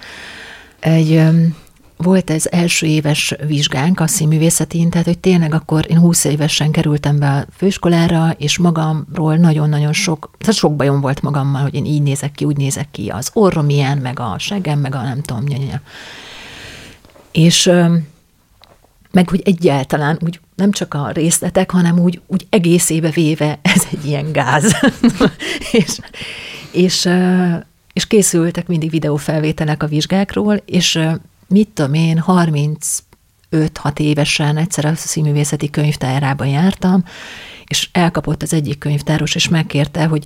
[0.80, 1.22] Egy,
[1.98, 7.20] volt ez első éves vizsgánk a színművészetén, tehát hogy tényleg akkor én 20 évesen kerültem
[7.20, 12.02] be a főiskolára, és magamról nagyon-nagyon sok, tehát sok bajom volt magammal, hogy én így
[12.02, 15.44] nézek ki, úgy nézek ki, az orrom ilyen, meg a segem, meg a nem tudom,
[15.44, 15.82] nyanya.
[17.32, 17.72] És
[19.12, 23.88] meg hogy egyáltalán úgy nem csak a részletek, hanem úgy, úgy egész éve véve ez
[23.92, 24.76] egy ilyen gáz.
[25.72, 26.00] és,
[26.72, 27.10] és,
[27.94, 31.00] és készültek mindig videófelvételek a vizsgákról, és
[31.48, 37.04] mit tudom én, 35 6 évesen egyszer a színművészeti könyvtárában jártam,
[37.66, 40.24] és elkapott az egyik könyvtáros, és megkérte, hogy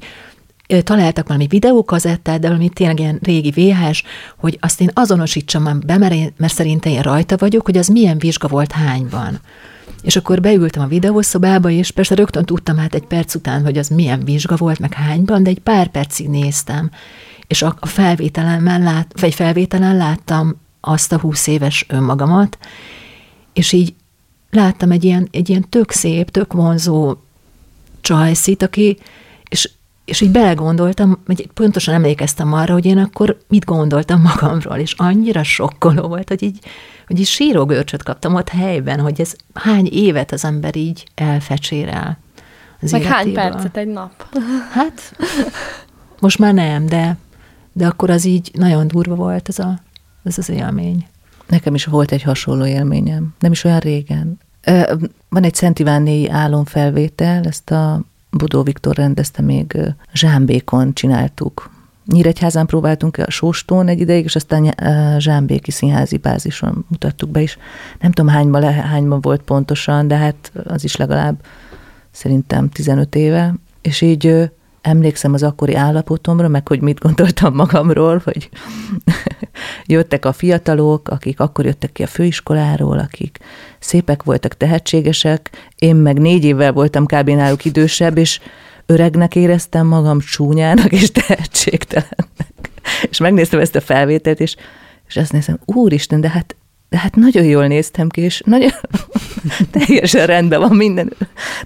[0.83, 4.03] találtak valami videókazettát, de valami tényleg ilyen régi VHS,
[4.37, 8.17] hogy azt én azonosítsam be, mert, én, mert szerintem én rajta vagyok, hogy az milyen
[8.17, 9.39] vizsga volt hányban.
[10.01, 13.87] És akkor beültem a videószobába, és persze rögtön tudtam hát egy perc után, hogy az
[13.87, 16.91] milyen vizsga volt, meg hányban, de egy pár percig néztem.
[17.47, 22.57] És a, a felvételen, lát, vagy felvételen láttam azt a húsz éves önmagamat,
[23.53, 23.93] és így
[24.51, 27.15] láttam egy ilyen, egy ilyen tök szép, tök vonzó
[28.01, 28.97] csajszit, aki,
[29.49, 29.69] és,
[30.05, 35.43] és így belegondoltam, hogy pontosan emlékeztem arra, hogy én akkor mit gondoltam magamról, és annyira
[35.43, 36.59] sokkoló volt, hogy így,
[37.09, 42.17] hogy így sírógörcsöt kaptam ott helyben, hogy ez hány évet az ember így elfecsérel.
[42.81, 44.25] Az Meg hány percet egy nap?
[44.73, 45.15] Hát,
[46.19, 47.17] most már nem, de,
[47.73, 49.79] de akkor az így nagyon durva volt ez, a,
[50.23, 51.07] ez az élmény.
[51.47, 54.39] Nekem is volt egy hasonló élményem, nem is olyan régen.
[55.29, 59.77] Van egy Szent Ivánnéi álomfelvétel, ezt a Budó Viktor rendezte még
[60.13, 61.69] Zsámbékon csináltuk.
[62.11, 64.75] Nyíregyházán próbáltunk a Sóstón egy ideig, és aztán
[65.17, 67.57] Zsámbéki színházi bázison mutattuk be is.
[67.99, 71.35] Nem tudom hányban, le, hányban volt pontosan, de hát az is legalább
[72.11, 73.53] szerintem 15 éve.
[73.81, 74.49] És így
[74.81, 78.49] emlékszem az akkori állapotomra, meg hogy mit gondoltam magamról, hogy
[79.85, 83.37] jöttek a fiatalok, akik akkor jöttek ki a főiskoláról, akik
[83.79, 87.29] szépek voltak, tehetségesek, én meg négy évvel voltam kb.
[87.29, 88.39] náluk idősebb, és
[88.89, 92.71] öregnek éreztem magam, csúnyának és tehetségtelennek.
[93.09, 94.55] És megnéztem ezt a felvételt, és,
[95.07, 96.55] és azt nézem, úristen, de hát
[96.89, 98.71] de hát nagyon jól néztem ki, és nagyon
[99.71, 101.13] teljesen rendben van minden.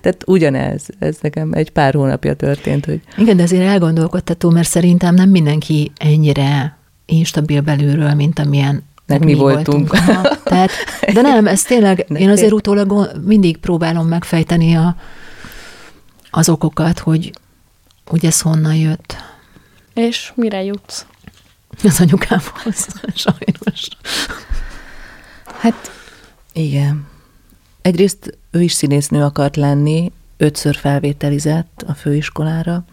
[0.02, 2.86] Tehát ugyanez, ez nekem egy pár hónapja történt.
[2.86, 3.02] Hogy...
[3.18, 9.34] Igen, de azért elgondolkodtató, mert szerintem nem mindenki ennyire instabil belülről, mint amilyen meg mi,
[9.34, 9.98] mi voltunk.
[9.98, 10.44] voltunk.
[10.44, 10.72] tehát,
[11.14, 14.96] de nem, ez tényleg, én azért utólag mindig próbálom megfejteni a,
[16.36, 17.34] az okokat, hogy,
[18.06, 19.16] hogy ez honnan jött.
[19.94, 21.06] És mire jutsz?
[21.84, 22.88] Az anyukámhoz,
[23.26, 23.88] sajnos.
[25.60, 25.92] Hát
[26.54, 27.08] igen.
[27.82, 32.86] Egyrészt ő is színésznő akart lenni, ötször felvételizett a főiskolára,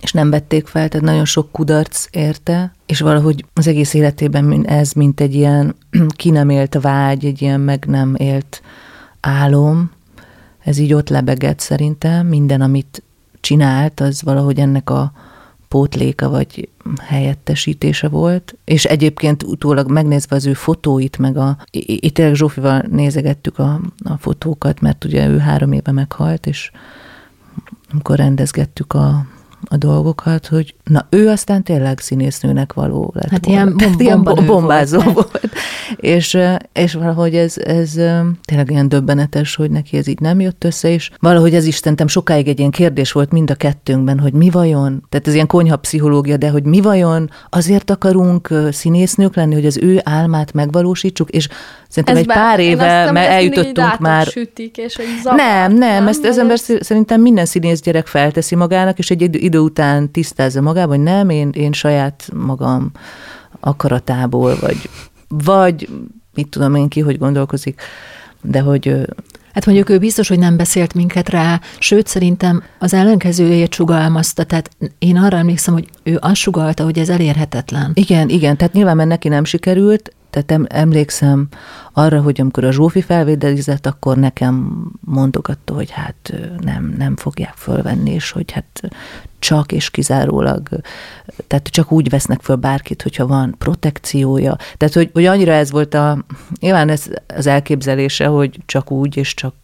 [0.00, 4.92] és nem vették fel, tehát nagyon sok kudarc érte, és valahogy az egész életében ez,
[4.92, 5.74] mint egy ilyen
[6.16, 8.62] ki nem élt vágy, egy ilyen meg nem élt
[9.20, 9.96] álom,
[10.68, 13.02] ez így ott lebegett szerintem, minden, amit
[13.40, 15.12] csinált, az valahogy ennek a
[15.68, 16.68] pótléka vagy
[17.00, 23.58] helyettesítése volt, és egyébként utólag megnézve az ő fotóit, meg a, itt tényleg Zsófival nézegettük
[23.58, 26.70] a, a fotókat, mert ugye ő három éve meghalt, és
[27.92, 29.26] amikor rendezgettük a,
[29.64, 33.60] a dolgokat, hogy na ő aztán tényleg színésznőnek való lett Hát volna.
[33.62, 35.14] ilyen, bom- ilyen bombázó volt.
[35.14, 35.48] volt.
[35.96, 36.38] És,
[36.72, 37.90] és valahogy ez, ez
[38.44, 42.06] tényleg ilyen döbbenetes, hogy neki ez így nem jött össze, és valahogy ez is szerintem
[42.06, 45.76] sokáig egy ilyen kérdés volt mind a kettőnkben, hogy mi vajon, tehát ez ilyen konyha
[45.76, 51.48] pszichológia, de hogy mi vajon azért akarunk színésznők lenni, hogy az ő álmát megvalósítsuk, és
[51.88, 54.26] Szerintem ez egy pár éve mert eljutottunk már.
[54.26, 56.86] Sütik, és hogy zavar, nem, nem, nem, ezt az ember ez...
[56.86, 61.50] szerintem minden színész gyerek felteszi magának, és egy idő után tisztázza magában, hogy nem, én,
[61.52, 62.90] én saját magam
[63.60, 64.88] akaratából, vagy,
[65.28, 65.88] vagy
[66.34, 67.80] mit tudom én ki, hogy gondolkozik,
[68.42, 69.06] de hogy
[69.52, 74.70] Hát mondjuk ő biztos, hogy nem beszélt minket rá, sőt szerintem az ellenkezőjét sugalmazta, tehát
[74.98, 77.90] én arra emlékszem, hogy ő azt sugalta, hogy ez elérhetetlen.
[77.94, 81.48] Igen, igen, tehát nyilván mert neki nem sikerült, tehát emlékszem
[81.92, 88.10] arra, hogy amikor a Zsófi felvédelizett, akkor nekem mondogatta, hogy hát nem, nem fogják fölvenni,
[88.10, 88.80] és hogy hát
[89.38, 90.68] csak és kizárólag,
[91.46, 94.56] tehát csak úgy vesznek föl bárkit, hogyha van protekciója.
[94.76, 96.24] Tehát, hogy, hogy annyira ez volt a,
[96.60, 99.54] nyilván ez az elképzelése, hogy csak úgy és csak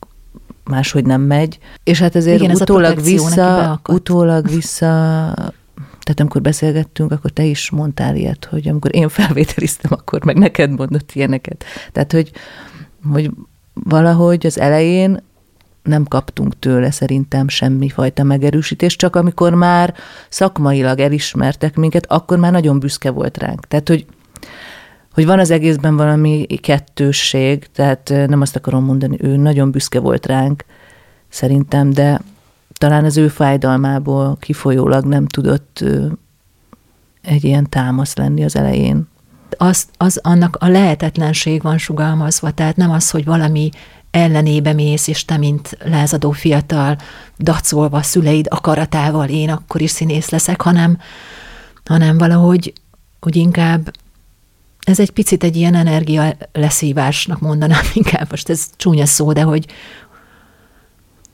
[0.64, 1.58] máshogy nem megy.
[1.84, 5.34] És hát ezért Igen, utólag, ez vissza, utólag vissza
[6.04, 10.70] tehát amikor beszélgettünk, akkor te is mondtál ilyet, hogy amikor én felvételiztem, akkor meg neked
[10.70, 11.64] mondott ilyeneket.
[11.92, 12.30] Tehát, hogy,
[13.12, 13.30] hogy
[13.72, 15.22] valahogy az elején
[15.82, 19.94] nem kaptunk tőle szerintem semmifajta megerősítést, csak amikor már
[20.28, 23.66] szakmailag elismertek minket, akkor már nagyon büszke volt ránk.
[23.66, 24.06] Tehát, hogy
[25.14, 30.26] hogy van az egészben valami kettősség, tehát nem azt akarom mondani, ő nagyon büszke volt
[30.26, 30.64] ránk,
[31.28, 32.20] szerintem, de
[32.78, 35.84] talán az ő fájdalmából kifolyólag nem tudott
[37.22, 39.08] egy ilyen támasz lenni az elején.
[39.56, 43.70] Az, az annak a lehetetlenség van sugalmazva, tehát nem az, hogy valami
[44.10, 46.96] ellenébe mész, és te, mint lázadó fiatal,
[47.38, 50.98] dacolva szüleid akaratával én akkor is színész leszek, hanem,
[51.84, 52.72] hanem valahogy
[53.24, 53.90] hogy inkább
[54.80, 59.66] ez egy picit egy ilyen energia leszívásnak mondanám inkább, most ez csúnya szó, de hogy,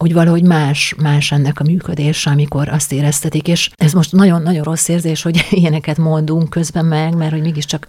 [0.01, 4.89] hogy valahogy más, más ennek a működése, amikor azt éreztetik, és ez most nagyon-nagyon rossz
[4.89, 7.87] érzés, hogy ilyeneket mondunk közben meg, mert hogy mégiscsak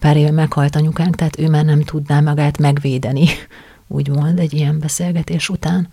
[0.00, 3.28] pár éve meghalt anyukánk, tehát ő már nem tudná magát megvédeni,
[3.88, 5.88] úgymond, egy ilyen beszélgetés után.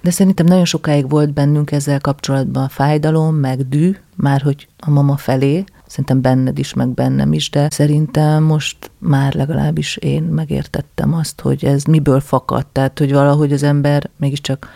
[0.00, 5.16] De szerintem nagyon sokáig volt bennünk ezzel kapcsolatban fájdalom, meg dű, már hogy a mama
[5.16, 11.40] felé, szerintem benned is, meg bennem is, de szerintem most már legalábbis én megértettem azt,
[11.40, 14.68] hogy ez miből fakad, tehát hogy valahogy az ember mégiscsak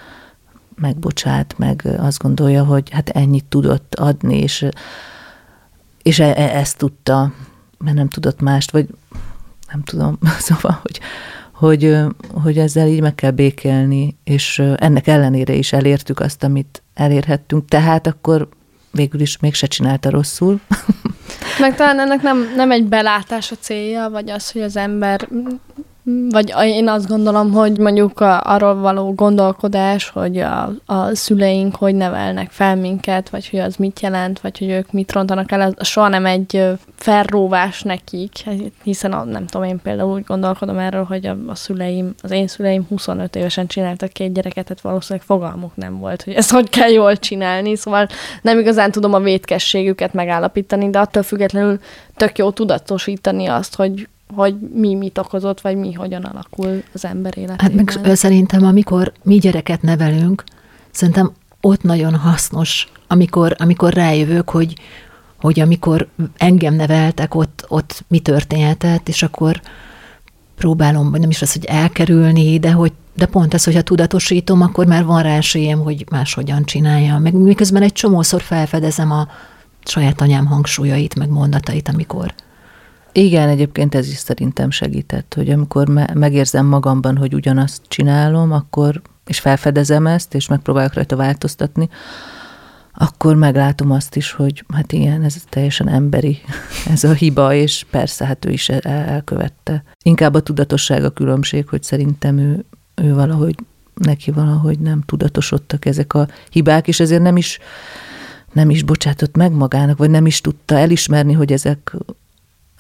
[0.75, 4.67] megbocsát, meg azt gondolja, hogy hát ennyit tudott adni, és,
[6.03, 7.33] és e, e, ezt tudta,
[7.79, 8.89] mert nem tudott mást, vagy
[9.73, 10.19] nem tudom,
[10.49, 11.01] szóval, hogy,
[11.53, 11.97] hogy,
[12.29, 18.07] hogy ezzel így meg kell békélni, és ennek ellenére is elértük azt, amit elérhettünk, tehát
[18.07, 18.49] akkor
[18.91, 20.61] végül is mégse csinálta rosszul.
[21.61, 25.29] Meg talán ennek nem, nem egy belátás a célja, vagy az, hogy az ember
[26.31, 32.51] vagy én azt gondolom, hogy mondjuk arról való gondolkodás, hogy a, a szüleink hogy nevelnek
[32.51, 36.09] fel minket, vagy hogy az mit jelent, vagy hogy ők mit rontanak el, az soha
[36.09, 36.65] nem egy
[36.97, 38.33] felróvás nekik,
[38.83, 42.47] hiszen a, nem tudom, én például úgy gondolkodom erről, hogy a, a szüleim, az én
[42.47, 46.91] szüleim 25 évesen csináltak két gyereket, tehát valószínűleg fogalmuk nem volt, hogy ezt hogy kell
[46.91, 48.09] jól csinálni, szóval
[48.43, 51.79] nem igazán tudom a vétkességüket megállapítani, de attól függetlenül
[52.17, 57.39] tök jó tudatosítani azt, hogy hogy mi mit okozott, vagy mi hogyan alakul az ember
[57.39, 57.87] életében.
[57.89, 60.45] Hát meg szerintem, amikor mi gyereket nevelünk,
[60.91, 64.75] szerintem ott nagyon hasznos, amikor, amikor rájövök, hogy,
[65.41, 69.61] hogy amikor engem neveltek, ott, ott mi történhetett, és akkor
[70.57, 75.05] próbálom, nem is az, hogy elkerülni, de hogy de pont ez, hogyha tudatosítom, akkor már
[75.05, 77.19] van rá esélyem, hogy máshogyan csinálja.
[77.19, 79.29] Meg miközben egy csomószor felfedezem a
[79.85, 82.35] saját anyám hangsúlyait, meg mondatait, amikor
[83.13, 89.03] igen, egyébként ez is szerintem segített, hogy amikor me- megérzem magamban, hogy ugyanazt csinálom, akkor,
[89.27, 91.89] és felfedezem ezt, és megpróbálok rajta változtatni,
[92.95, 96.39] akkor meglátom azt is, hogy hát igen, ez teljesen emberi,
[96.93, 99.85] ez a hiba, és persze, hát ő is el- elkövette.
[100.05, 103.55] Inkább a tudatosság a különbség, hogy szerintem ő, ő valahogy,
[103.95, 107.59] neki valahogy nem tudatosodtak ezek a hibák, és ezért nem is,
[108.53, 111.97] nem is bocsátott meg magának, vagy nem is tudta elismerni, hogy ezek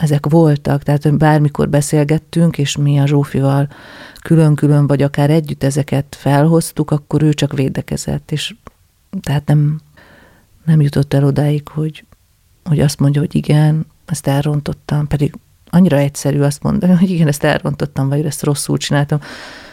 [0.01, 3.69] ezek voltak, tehát bármikor beszélgettünk, és mi a Zsófival
[4.23, 8.55] külön-külön, vagy akár együtt ezeket felhoztuk, akkor ő csak védekezett, és
[9.21, 9.81] tehát nem,
[10.65, 12.05] nem jutott el odáig, hogy,
[12.65, 15.35] hogy azt mondja, hogy igen, ezt elrontottam, pedig
[15.71, 19.21] annyira egyszerű azt mondani, hogy igen, ezt elrontottam, vagy ezt rosszul csináltam.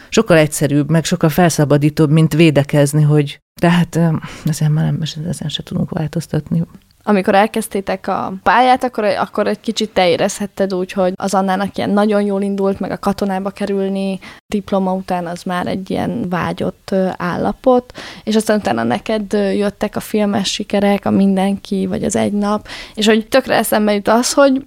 [0.10, 4.00] Sokkal egyszerűbb, meg sokkal felszabadítóbb, mint védekezni, hogy tehát
[4.46, 6.64] ezen már nem, ezen se tudunk változtatni
[7.10, 11.90] amikor elkezdtétek a pályát, akkor, akkor egy kicsit te érezhetted úgy, hogy az Annának ilyen
[11.90, 17.94] nagyon jól indult, meg a katonába kerülni, diploma után az már egy ilyen vágyott állapot,
[18.24, 23.06] és aztán utána neked jöttek a filmes sikerek, a mindenki, vagy az egy nap, és
[23.06, 24.66] hogy tökre eszembe jut az, hogy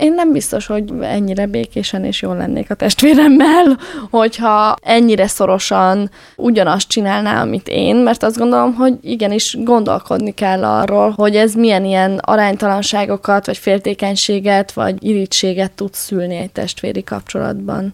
[0.00, 3.78] én nem biztos, hogy ennyire békésen és jól lennék a testvéremmel,
[4.10, 11.10] hogyha ennyire szorosan ugyanazt csinálná, amit én, mert azt gondolom, hogy igenis gondolkodni kell arról,
[11.10, 17.90] hogy ez milyen ilyen aránytalanságokat, vagy féltékenységet, vagy irítséget tud szülni egy testvéri kapcsolatban,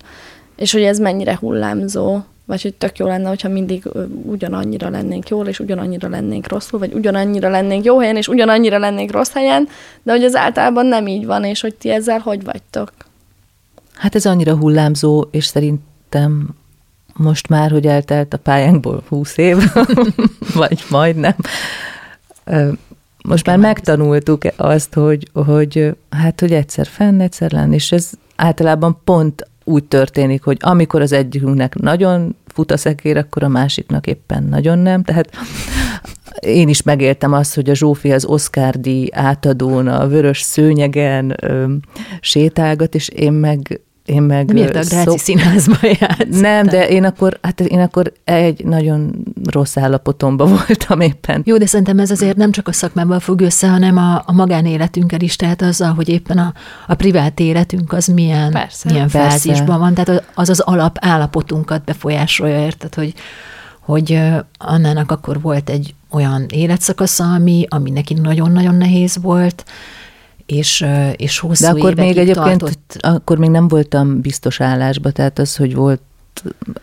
[0.57, 2.19] és hogy ez mennyire hullámzó
[2.51, 3.85] vagy hogy tök jó lenne, hogyha mindig
[4.23, 9.11] ugyanannyira lennénk jól, és ugyanannyira lennénk rosszul, vagy ugyanannyira lennénk jó helyen, és ugyanannyira lennénk
[9.11, 9.69] rossz helyen,
[10.03, 12.93] de hogy az általában nem így van, és hogy ti ezzel hogy vagytok?
[13.95, 16.49] Hát ez annyira hullámzó, és szerintem
[17.15, 19.57] most már, hogy eltelt a pályánkból húsz év,
[20.55, 21.35] vagy majdnem,
[23.23, 29.01] most már megtanultuk azt, hogy, hogy hát, hogy egyszer fenn, egyszer lenni, és ez általában
[29.05, 34.43] pont úgy történik, hogy amikor az egyikünknek nagyon fut a szekér, akkor a másiknak éppen
[34.43, 35.03] nagyon nem.
[35.03, 35.31] Tehát
[36.41, 41.75] én is megéltem azt, hogy a Zsófi az Oscar díj átadón a vörös szőnyegen ö,
[42.21, 43.81] sétálgat, és én meg
[44.11, 44.53] én meg...
[44.53, 45.17] Miért a Gráci szó...
[45.17, 46.41] színházba játsz?
[46.41, 51.43] Nem, de én akkor, hát én akkor egy nagyon rossz állapotomban voltam éppen.
[51.45, 55.21] Jó, de szerintem ez azért nem csak a szakmával függ össze, hanem a, a magánéletünkkel
[55.21, 56.53] is, tehát azzal, hogy éppen a,
[56.87, 59.29] a privát életünk az milyen, persze, milyen persze.
[59.29, 63.15] fázisban van, tehát az az alap állapotunkat befolyásolja, érted, hogy,
[63.81, 64.21] hogy
[64.59, 69.65] Annának akkor volt egy olyan életszakasza, ami, ami neki nagyon-nagyon nehéz volt,
[70.51, 70.87] és,
[71.17, 72.97] és hosszú De akkor még egyébként, tartott...
[73.01, 76.01] akkor még nem voltam biztos állásba, tehát az, hogy volt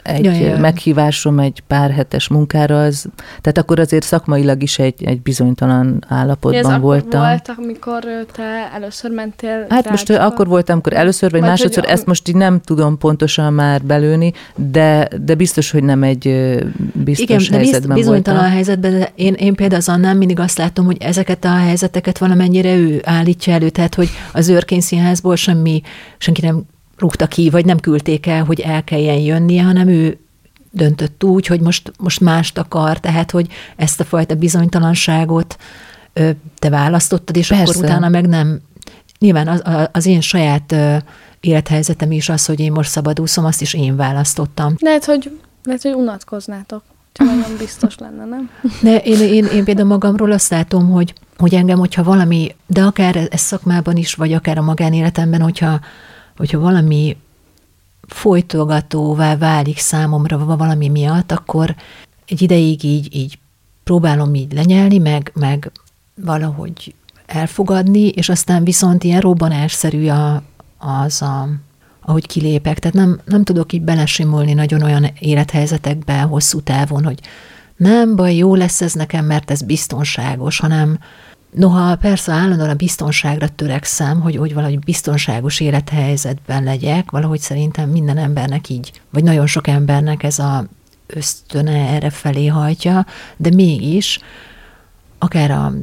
[0.04, 0.58] egy ja, ja.
[0.58, 3.06] meghívásom egy pár hetes munkára, az,
[3.42, 7.22] tehát akkor azért szakmailag is egy, egy bizonytalan állapotban Ez voltam.
[7.22, 8.04] Ez volt, amikor
[8.36, 9.90] te először mentél Hát rádióba?
[9.90, 13.54] most akkor voltam, amikor először vagy, vagy másodszor, hogy, ezt most így nem tudom pontosan
[13.54, 16.24] már belőni, de, de biztos, hogy nem egy
[16.94, 18.56] biztos Igen, helyzetben de bizonytalan voltam.
[18.56, 22.76] helyzetben, de én, én például az Annán mindig azt látom, hogy ezeket a helyzeteket valamennyire
[22.76, 25.82] ő állítja elő, tehát hogy az őrkényszínházból semmi,
[26.18, 26.64] senki nem
[26.98, 30.18] rúgta ki, vagy nem küldték el, hogy el kelljen jönnie, hanem ő
[30.72, 35.58] döntött úgy, hogy most, most mást akar, tehát hogy ezt a fajta bizonytalanságot
[36.60, 37.64] te választottad, és Persze.
[37.64, 38.62] akkor utána meg nem.
[39.20, 40.76] Nyilván az, az én saját
[41.40, 44.76] élethelyzetem is az, hogy én most szabadúszom, azt is én választottam.
[44.80, 46.84] Lehet, hogy, lehet, hogy unatkoznátok.
[47.12, 48.50] Csak nagyon biztos lenne, nem?
[48.82, 53.28] De én, én, én például magamról azt látom, hogy, hogy engem, hogyha valami, de akár
[53.30, 55.80] ez szakmában is, vagy akár a magánéletemben, hogyha,
[56.38, 57.18] hogyha valami
[58.08, 61.76] folytogatóvá válik számomra valami miatt, akkor
[62.26, 63.40] egy ideig így, így
[63.84, 65.72] próbálom így lenyelni, meg, meg
[66.16, 70.44] valahogy elfogadni, és aztán viszont ilyen robbanásszerű a,
[70.78, 71.50] az a,
[72.02, 72.80] ahogy kilépek.
[72.80, 77.20] Tehát nem, nem tudok így belesimulni nagyon olyan élethelyzetekbe hosszú távon, hogy
[77.78, 81.00] nem baj, jó lesz ez nekem, mert ez biztonságos, hanem
[81.52, 88.18] noha persze állandóan a biztonságra törekszem, hogy, hogy valahogy biztonságos élethelyzetben legyek, valahogy szerintem minden
[88.18, 90.66] embernek így, vagy nagyon sok embernek ez a
[91.08, 93.06] ösztöne erre felé hajtja,
[93.38, 94.20] de mégis
[95.18, 95.74] akár a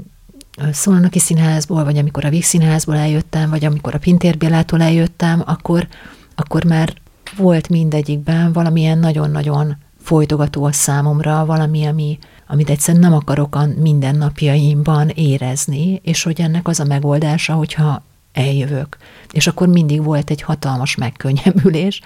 [0.72, 5.86] Szolnoki Színházból, vagy amikor a Víg Színházból eljöttem, vagy amikor a Pintér Bélától eljöttem, akkor,
[6.34, 6.94] akkor már
[7.36, 15.08] volt mindegyikben valamilyen nagyon-nagyon folytogató a számomra, valami, ami, amit egyszerűen nem akarok a mindennapjaimban
[15.08, 18.96] érezni, és hogy ennek az a megoldása, hogyha eljövök.
[19.30, 22.00] És akkor mindig volt egy hatalmas megkönnyebbülés,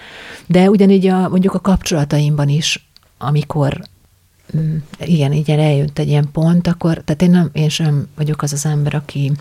[0.47, 3.81] de ugyanígy a, mondjuk a kapcsolataimban is, amikor
[4.57, 8.53] Mm, igen, így eljött egy ilyen pont, akkor, tehát én, nem, én sem vagyok az
[8.53, 9.33] az ember, aki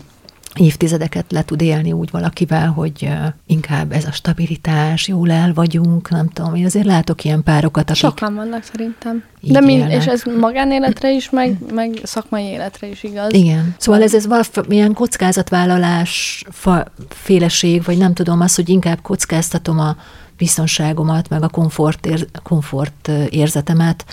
[0.58, 3.08] évtizedeket le tud élni úgy valakivel, hogy
[3.46, 8.02] inkább ez a stabilitás, jól el vagyunk, nem tudom, én azért látok ilyen párokat, akik...
[8.02, 9.24] Sokan vannak szerintem.
[9.40, 13.32] De mi, és ez magánéletre is, meg, meg szakmai életre is igaz.
[13.32, 13.74] Igen.
[13.78, 19.96] Szóval ez, ez valamilyen kockázatvállalás fa, féleség, vagy nem tudom, az, hogy inkább kockáztatom a
[20.36, 24.04] biztonságomat, meg a komfort, ér, komfort érzetemet,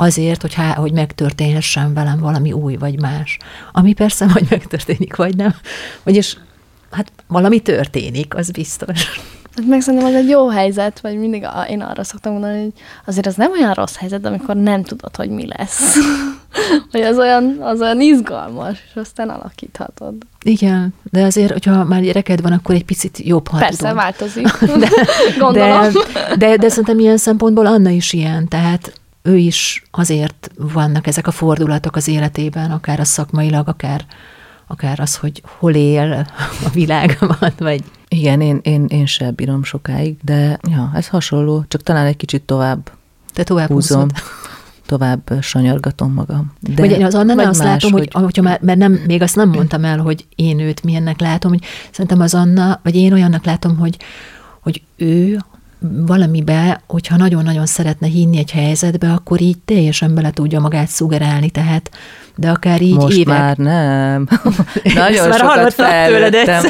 [0.00, 3.38] azért, hogy, há, hogy megtörténhessen velem valami új vagy más.
[3.72, 5.54] Ami persze vagy megtörténik, vagy nem.
[6.02, 6.36] Vagyis
[6.90, 9.20] hát valami történik, az biztos.
[9.56, 12.72] Hát meg szerintem az egy jó helyzet, vagy mindig én arra szoktam mondani, hogy
[13.04, 15.96] azért az nem olyan rossz helyzet, amikor nem tudod, hogy mi lesz.
[16.92, 20.14] hogy az olyan, az olyan izgalmas, és aztán alakíthatod.
[20.42, 23.94] Igen, de azért, hogyha már gyereked van, akkor egy picit jobb, ha Persze, tudod.
[23.94, 24.48] változik.
[24.82, 24.88] de,
[25.38, 25.92] Gondolom.
[26.12, 28.92] De, de, de szerintem ilyen szempontból Anna is ilyen, tehát
[29.22, 34.06] ő is azért vannak ezek a fordulatok az életében, akár a szakmailag, akár,
[34.66, 36.26] akár az, hogy hol él
[36.64, 37.84] a világban, vagy...
[38.08, 42.42] Igen, én, én, én sem bírom sokáig, de ja, ez hasonló, csak talán egy kicsit
[42.42, 42.90] tovább
[43.38, 44.00] Te tovább húzom.
[44.00, 44.16] Húzod.
[44.86, 46.52] Tovább sanyargatom magam.
[46.60, 49.22] De vagy én az Annál azt más, látom, hogy, hogy hogyha már, mert nem, még
[49.22, 53.12] azt nem mondtam el, hogy én őt milyennek látom, hogy szerintem az Anna, vagy én
[53.12, 53.96] olyannak látom, hogy,
[54.60, 55.38] hogy ő
[55.80, 61.90] valamibe, hogyha nagyon-nagyon szeretne hinni egy helyzetbe, akkor így teljesen bele tudja magát szugerálni, tehát
[62.36, 63.38] de akár így Most évek...
[63.38, 64.28] már nem.
[64.94, 66.64] nagyon már sokat fejlettem.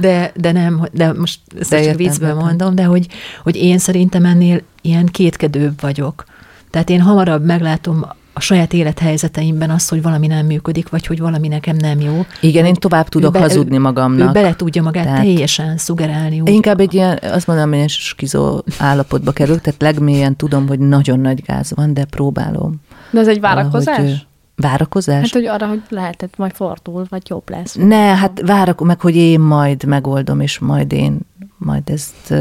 [0.00, 3.06] de, de nem, de most ezt de csak viccből mondom, de hogy,
[3.42, 6.24] hogy én szerintem ennél ilyen kétkedőbb vagyok.
[6.70, 11.48] Tehát én hamarabb meglátom a saját élethelyzeteimben azt, hogy valami nem működik, vagy hogy valami
[11.48, 12.26] nekem nem jó.
[12.40, 14.28] Igen, én tovább tudok be, hazudni magamnak.
[14.28, 16.40] Ő bele tudja magát tehát teljesen szugerálni.
[16.40, 16.48] Úgy.
[16.48, 21.20] Inkább egy ilyen, azt mondom, hogy ilyen skizó állapotba kerül, tehát legmélyen tudom, hogy nagyon
[21.20, 22.74] nagy gáz van, de próbálom.
[23.10, 23.96] De ez egy várakozás?
[23.96, 24.26] Valahogy,
[24.56, 25.20] várakozás?
[25.20, 27.74] Hát, hogy arra, hogy lehetett majd fordul, vagy jobb lesz.
[27.74, 31.18] Ne, hát várakozom, meg hogy én majd megoldom, és majd én
[31.58, 32.34] majd ezt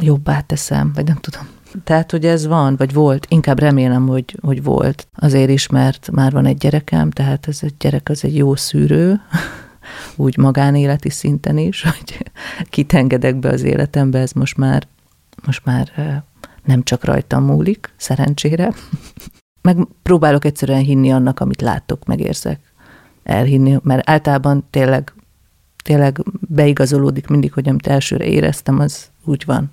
[0.00, 1.46] jobbá teszem, vagy nem tudom.
[1.84, 5.06] Tehát, hogy ez van, vagy volt, inkább remélem, hogy, hogy volt.
[5.14, 9.20] Azért is, mert már van egy gyerekem, tehát ez egy gyerek az egy jó szűrő,
[10.16, 12.30] úgy magánéleti szinten is, hogy
[12.70, 14.86] kit engedek be az életembe, ez most már,
[15.46, 16.22] most már
[16.64, 18.72] nem csak rajtam múlik, szerencsére.
[19.62, 22.60] Meg próbálok egyszerűen hinni annak, amit látok, megérzek.
[23.22, 25.12] Elhinni, mert általában tényleg,
[25.84, 29.72] tényleg beigazolódik mindig, hogy amit elsőre éreztem, az úgy van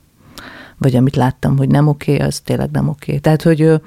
[0.81, 3.03] vagy amit láttam, hogy nem oké, okay, az tényleg nem oké.
[3.05, 3.19] Okay.
[3.19, 3.81] Tehát, hogy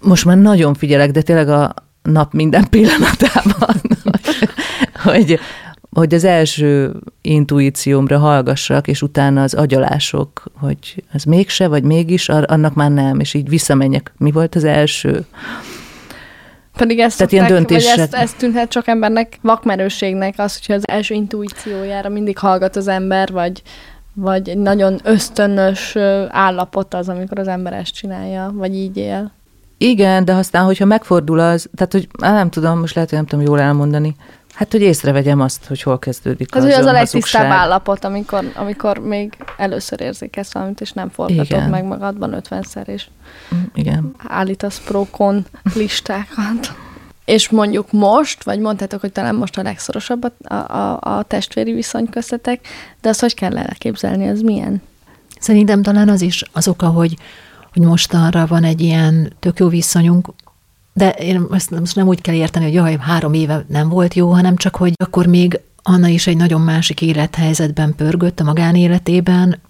[0.00, 3.76] most már nagyon figyelek, de tényleg a nap minden pillanatában,
[5.12, 5.38] hogy,
[5.90, 12.74] hogy az első intuíciómra hallgassak, és utána az agyalások, hogy az mégse, vagy mégis, annak
[12.74, 14.12] már nem, és így visszamenjek.
[14.16, 15.24] Mi volt az első?
[16.76, 17.94] Pedig ezt, Tehát szokták, ilyen döntések...
[17.94, 22.88] vagy ezt, ezt tűnhet csak embernek vakmerőségnek, az, hogyha az első intuíciójára mindig hallgat az
[22.88, 23.62] ember, vagy
[24.14, 25.96] vagy egy nagyon ösztönös
[26.28, 29.32] állapot az, amikor az ember ezt csinálja, vagy így él.
[29.78, 33.44] Igen, de aztán, hogyha megfordul az, tehát, hogy nem tudom, most lehet, hogy nem tudom
[33.44, 34.16] jól elmondani,
[34.54, 38.98] hát, hogy észrevegyem azt, hogy hol kezdődik az, az, az a legtisztább állapot, amikor, amikor
[38.98, 41.70] még először érzékelsz valamit, és nem forgatod Igen.
[41.70, 43.06] meg magadban ötvenszer, és
[43.54, 44.14] mm, Igen.
[44.26, 46.74] állítasz pro-kon listákat.
[47.24, 52.08] És mondjuk most, vagy mondhatok, hogy talán most a legszorosabb a, a, a testvéri viszony
[52.08, 52.66] köztetek,
[53.00, 54.82] de azt hogy kell elképzelni, az milyen?
[55.40, 57.16] Szerintem talán az is az oka, hogy,
[57.72, 60.28] hogy mostanra van egy ilyen tök jó viszonyunk,
[60.92, 64.30] de én ezt most nem úgy kell érteni, hogy jaj, három éve nem volt jó,
[64.30, 69.60] hanem csak, hogy akkor még Anna is egy nagyon másik élethelyzetben pörgött a magánéletében,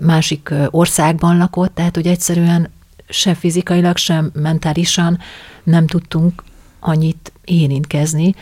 [0.00, 2.70] másik országban lakott, tehát hogy egyszerűen
[3.08, 5.18] se fizikailag, sem mentálisan
[5.64, 6.42] nem tudtunk
[6.86, 8.34] annyit érintkezni.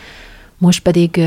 [0.59, 1.21] Most pedig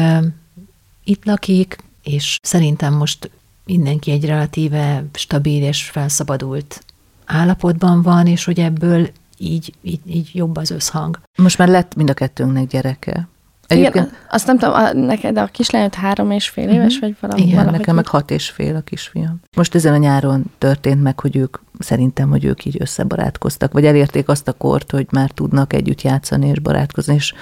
[1.04, 3.30] itt lakik, és szerintem most
[3.66, 6.84] mindenki egy relatíve stabil és felszabadult
[7.26, 11.20] állapotban van, és hogy ebből így, így, így jobb az összhang.
[11.38, 13.28] Most már lett mind a kettőnknek gyereke.
[13.68, 14.06] Egyébként...
[14.06, 17.02] Igen, azt nem tudom, a, neked a kislányod három és fél éves, uh-huh.
[17.02, 17.42] vagy valami?
[17.42, 19.40] Igen, valahogy nekem meg hat és fél a kisfiam.
[19.56, 24.28] Most ezen a nyáron történt meg, hogy ők, szerintem, hogy ők így összebarátkoztak, vagy elérték
[24.28, 27.34] azt a kort, hogy már tudnak együtt játszani és barátkozni, és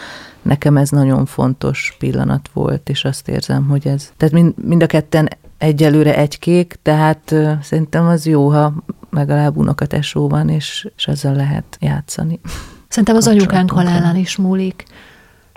[0.41, 4.11] nekem ez nagyon fontos pillanat volt, és azt érzem, hogy ez...
[4.17, 8.73] Tehát mind, mind a ketten egyelőre egy kék, tehát uh, szerintem az jó, ha
[9.09, 12.39] legalább unokatesó van, és, és ezzel lehet játszani.
[12.87, 14.83] Szerintem az anyukánk halálán is múlik.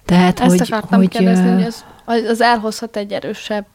[0.07, 1.85] Tehát, Ezt hogy, akartam hogy, kérdezni, hogy az,
[2.29, 3.67] az elhozhat egy erősebb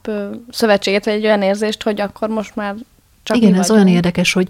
[0.50, 2.76] szövetséget, vagy egy olyan érzést, hogy akkor most már
[3.24, 4.48] csak Igen, ez olyan érdekes, hogy,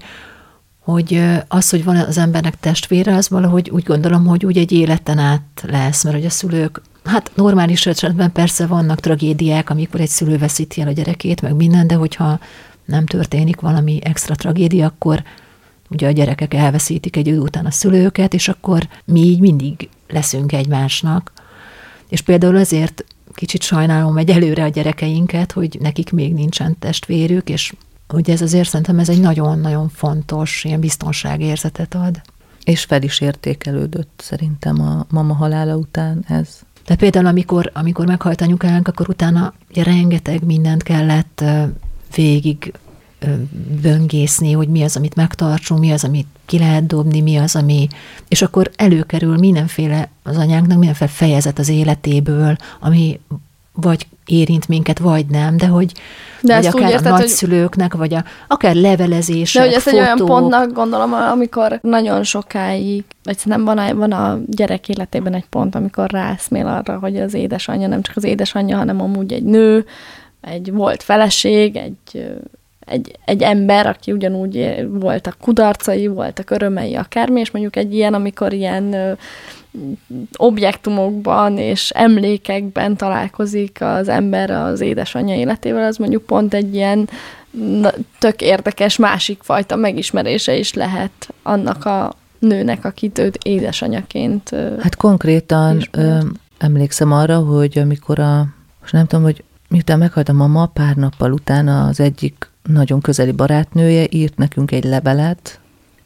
[0.80, 5.18] hogy az, hogy van az embernek testvére, az valahogy úgy gondolom, hogy úgy egy életen
[5.18, 10.38] át lesz, mert hogy a szülők, hát normális esetben persze vannak tragédiák, amikor egy szülő
[10.38, 12.40] veszíti el a gyerekét, meg minden, de hogyha
[12.86, 15.24] nem történik valami extra tragédia, akkor
[15.90, 20.52] ugye a gyerekek elveszítik egy idő után a szülőket, és akkor mi így mindig leszünk
[20.52, 21.32] egymásnak.
[22.12, 27.74] És például azért kicsit sajnálom egy előre a gyerekeinket, hogy nekik még nincsen testvérük, és
[28.08, 32.22] hogy ez azért szerintem ez egy nagyon-nagyon fontos ilyen biztonságérzetet ad.
[32.64, 36.60] És fel is értékelődött szerintem a mama halála után ez.
[36.86, 41.44] De például amikor, amikor meghalt anyukánk, akkor utána ugye rengeteg mindent kellett
[42.16, 42.74] végig
[43.82, 47.88] böngészni, hogy mi az, amit megtartsunk, mi az, amit ki lehet dobni, mi az, ami...
[48.28, 53.20] És akkor előkerül mindenféle az anyánknak, mindenféle fejezet az életéből, ami
[53.74, 55.92] vagy érint minket, vagy nem, de hogy
[56.42, 60.00] de vagy akár érted, a nagyszülőknek, vagy a, akár levelezések, De hogy ez fotók.
[60.00, 65.34] egy olyan pontnak gondolom, amikor nagyon sokáig, vagy nem van a, van a gyerek életében
[65.34, 69.44] egy pont, amikor rászmél arra, hogy az édesanyja nem csak az édesanyja, hanem amúgy egy
[69.44, 69.86] nő,
[70.42, 72.28] egy volt feleség, egy
[72.86, 78.54] egy, egy ember, aki ugyanúgy voltak kudarcai, voltak örömei, akármi, és mondjuk egy ilyen, amikor
[78.54, 79.12] ilyen ö,
[80.36, 87.10] objektumokban és emlékekben találkozik az ember az édesanyja életével, az mondjuk pont egy ilyen
[88.20, 95.88] tök érdekes másik fajta megismerése is lehet annak a nőnek, akit őt édesanyaként Hát konkrétan
[95.92, 96.18] ö,
[96.58, 98.48] emlékszem arra, hogy amikor a,
[98.80, 103.32] most nem tudom, hogy miután meghalt a mama, pár nappal utána az egyik nagyon közeli
[103.32, 105.60] barátnője írt nekünk egy levelet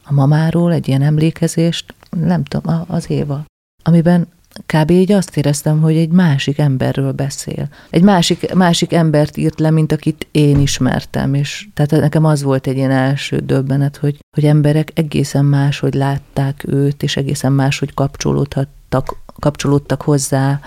[0.04, 3.46] a mamáról, egy ilyen emlékezést, nem tudom, az Éva,
[3.84, 4.28] amiben
[4.66, 4.90] kb.
[4.90, 7.68] így azt éreztem, hogy egy másik emberről beszél.
[7.90, 12.68] Egy másik, másik embert írt le, mint akit én ismertem, és tehát nekem az volt
[12.68, 19.18] egy ilyen első döbbenet, hogy, hogy emberek egészen máshogy látták őt, és egészen máshogy kapcsolódhattak,
[19.40, 20.60] kapcsolódtak hozzá,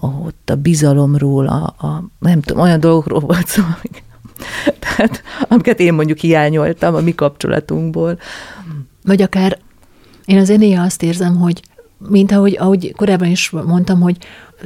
[0.00, 4.02] ott a bizalomról, a, a nem tudom, olyan dolgokról volt szó, amik
[4.78, 8.18] Tehát, amiket én mondjuk hiányoltam a mi kapcsolatunkból.
[9.04, 9.58] Vagy akár
[10.24, 11.62] én azért néha azt érzem, hogy
[12.08, 14.16] mint ahogy, ahogy korábban is mondtam, hogy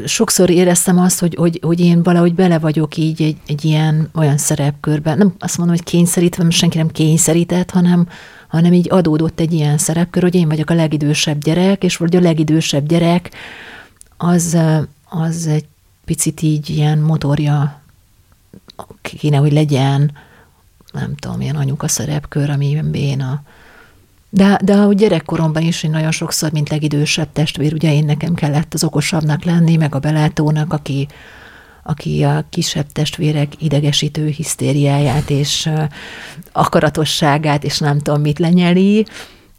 [0.06, 4.38] sokszor éreztem azt, hogy, hogy, hogy én valahogy bele vagyok így egy, egy ilyen olyan
[4.38, 5.18] szerepkörben.
[5.18, 8.08] Nem azt mondom, hogy kényszerítve, mert senki nem kényszerített, hanem,
[8.48, 12.20] hanem így adódott egy ilyen szerepkör, hogy én vagyok a legidősebb gyerek, és vagy a
[12.20, 13.30] legidősebb gyerek,
[14.16, 14.58] az,
[15.08, 15.64] az egy
[16.04, 17.82] picit így ilyen motorja
[19.02, 20.12] kéne, hogy legyen,
[20.92, 23.42] nem tudom, ilyen anyuka szerepkör, ami béna.
[24.30, 28.74] De, de ahogy gyerekkoromban is, én nagyon sokszor, mint legidősebb testvér, ugye én nekem kellett
[28.74, 31.08] az okosabbnak lenni, meg a belátónak, aki,
[31.82, 35.70] aki a kisebb testvérek idegesítő hisztériáját és
[36.52, 39.06] akaratosságát, és nem tudom mit lenyeli,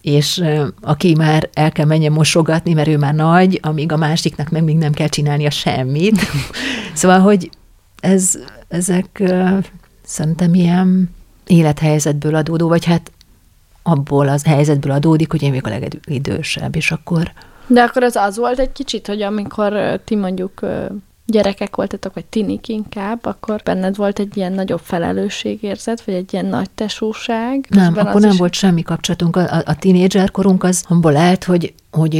[0.01, 0.43] és
[0.81, 4.77] aki már el kell menjen mosogatni, mert ő már nagy, amíg a másiknak meg még
[4.77, 6.21] nem kell csinálnia semmit.
[6.93, 7.49] szóval, hogy
[7.99, 8.37] ez,
[8.67, 9.23] ezek
[10.05, 11.09] szerintem ilyen
[11.47, 13.11] élethelyzetből adódó, vagy hát
[13.83, 17.31] abból az helyzetből adódik, hogy én vagyok a legidősebb, és akkor...
[17.67, 20.61] De akkor az az volt egy kicsit, hogy amikor ti mondjuk
[21.25, 26.45] gyerekek voltatok, vagy tinik inkább, akkor benned volt egy ilyen nagyobb felelősségérzet, vagy egy ilyen
[26.45, 27.67] nagy tesóság?
[27.69, 28.37] Nem, akkor nem is...
[28.37, 29.35] volt semmi kapcsolatunk.
[29.35, 32.13] A, a tínédzser korunk az abból állt, hogy, hogy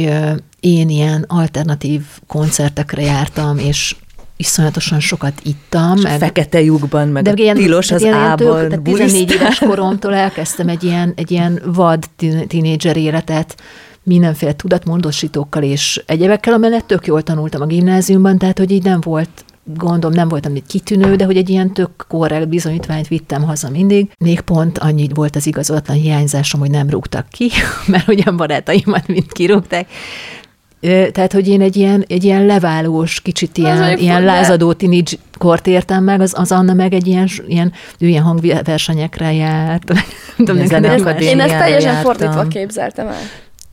[0.60, 3.96] én ilyen alternatív koncertekre jártam, és
[4.36, 6.00] iszonyatosan sokat ittam.
[6.00, 8.68] Meg, fekete lyukban, meg de ilyen, tilos az ilyen, ában.
[8.68, 12.04] Tök, 14 éves koromtól elkezdtem egy ilyen, egy ilyen vad
[12.46, 13.56] tínédzser életet,
[14.02, 19.44] mindenféle tudatmondosítókkal és egyebekkel, amellett tök jól tanultam a gimnáziumban, tehát hogy így nem volt
[19.74, 24.10] gondom, nem voltam egy kitűnő, de hogy egy ilyen tök korrekt bizonyítványt vittem haza mindig.
[24.18, 27.50] Még pont annyi volt az igazatlan hiányzásom, hogy nem rúgtak ki,
[27.86, 29.88] mert ugyan barátaimat mind kirúgták.
[31.12, 36.04] Tehát, hogy én egy ilyen, egy ilyen leválós, kicsit ilyen, ilyen lázadó teenage kort értem
[36.04, 39.92] meg, az, az Anna meg egy ilyen, ilyen, ilyen hangversenyekre járt.
[41.20, 42.12] Én ezt teljesen jártam.
[42.12, 43.20] fordítva képzeltem el.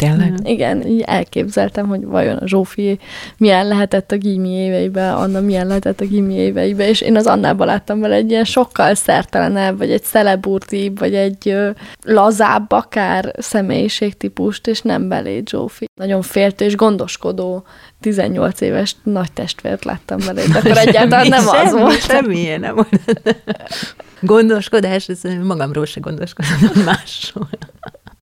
[0.04, 0.32] Tényleg?
[0.32, 0.45] Mm.
[0.45, 2.99] Igen, így elképzeltem, hogy vajon a Zsófi
[3.38, 7.68] milyen lehetett a gimi éveiben, Anna milyen lehetett a gimi éveiben, és én az Annában
[7.68, 11.56] láttam vele egy ilyen sokkal szertelenebb, vagy egy szeleburtibb, vagy egy
[12.01, 15.89] lazább akár személyiségtípust, és nem belé Zsófi.
[15.95, 17.64] Nagyon féltő és gondoskodó
[17.99, 22.01] 18 éves nagy testvért láttam vele, de akkor egyáltalán nem semmi, az volt.
[22.01, 22.99] Semmilyen nem volt.
[24.22, 27.49] Gondoskodás, ez magamról se gondoskodom másról.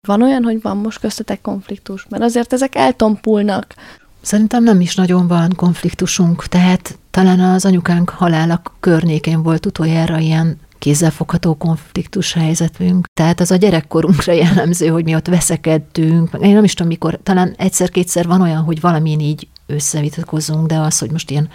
[0.07, 2.05] Van olyan, hogy van most köztetek konfliktus?
[2.09, 3.75] Mert azért ezek eltompulnak.
[4.21, 10.59] Szerintem nem is nagyon van konfliktusunk, tehát talán az anyukánk halálak környékén volt utoljára ilyen
[10.79, 13.07] kézzelfogható konfliktus helyzetünk.
[13.13, 16.37] Tehát az a gyerekkorunkra jellemző, hogy mi ott veszekedtünk.
[16.41, 20.99] Én nem is tudom, mikor, talán egyszer-kétszer van olyan, hogy valamin így összevitatkozunk, de az,
[20.99, 21.49] hogy most ilyen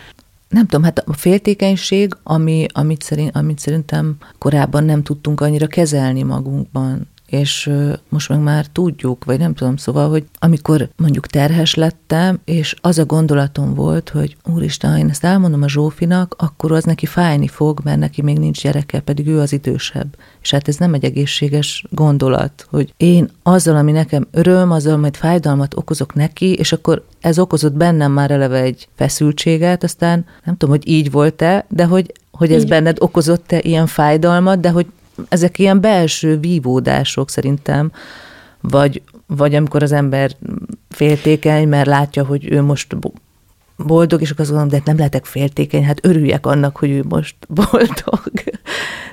[0.49, 6.23] nem tudom, hát a féltékenység, ami, amit, szerint, amit szerintem korábban nem tudtunk annyira kezelni
[6.23, 7.71] magunkban és
[8.09, 12.99] most meg már tudjuk, vagy nem tudom, szóval, hogy amikor mondjuk terhes lettem, és az
[12.99, 17.49] a gondolatom volt, hogy úristen, ha én ezt elmondom a Zsófinak, akkor az neki fájni
[17.49, 20.17] fog, mert neki még nincs gyereke, pedig ő az idősebb.
[20.43, 25.17] És hát ez nem egy egészséges gondolat, hogy én azzal, ami nekem öröm, azzal majd
[25.17, 30.75] fájdalmat okozok neki, és akkor ez okozott bennem már eleve egy feszültséget, aztán nem tudom,
[30.75, 32.69] hogy így volt-e, de hogy hogy ez így.
[32.69, 34.87] benned okozott-e ilyen fájdalmat, de hogy
[35.29, 37.93] ezek ilyen belső vívódások szerintem,
[38.61, 40.31] vagy, vagy amikor az ember
[40.89, 42.97] féltékeny, mert látja, hogy ő most
[43.77, 47.37] boldog, és akkor azt gondolom, de nem lehetek féltékeny, hát örüljek annak, hogy ő most
[47.71, 48.23] boldog.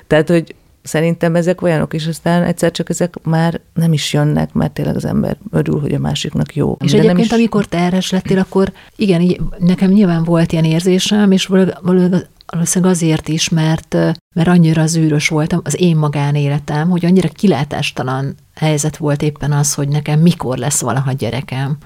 [0.06, 4.72] Tehát, hogy szerintem ezek olyanok, és aztán egyszer csak ezek már nem is jönnek, mert
[4.72, 6.76] tényleg az ember örül, hogy a másiknak jó.
[6.80, 7.32] És de egyébként, nem is...
[7.32, 13.28] amikor terhes lettél, akkor igen, így, nekem nyilván volt ilyen érzésem, és valószínűleg valószínűleg azért
[13.28, 13.94] is, mert,
[14.34, 19.88] mert annyira zűrös voltam, az én magánéletem, hogy annyira kilátástalan helyzet volt éppen az, hogy
[19.88, 21.76] nekem mikor lesz valaha gyerekem.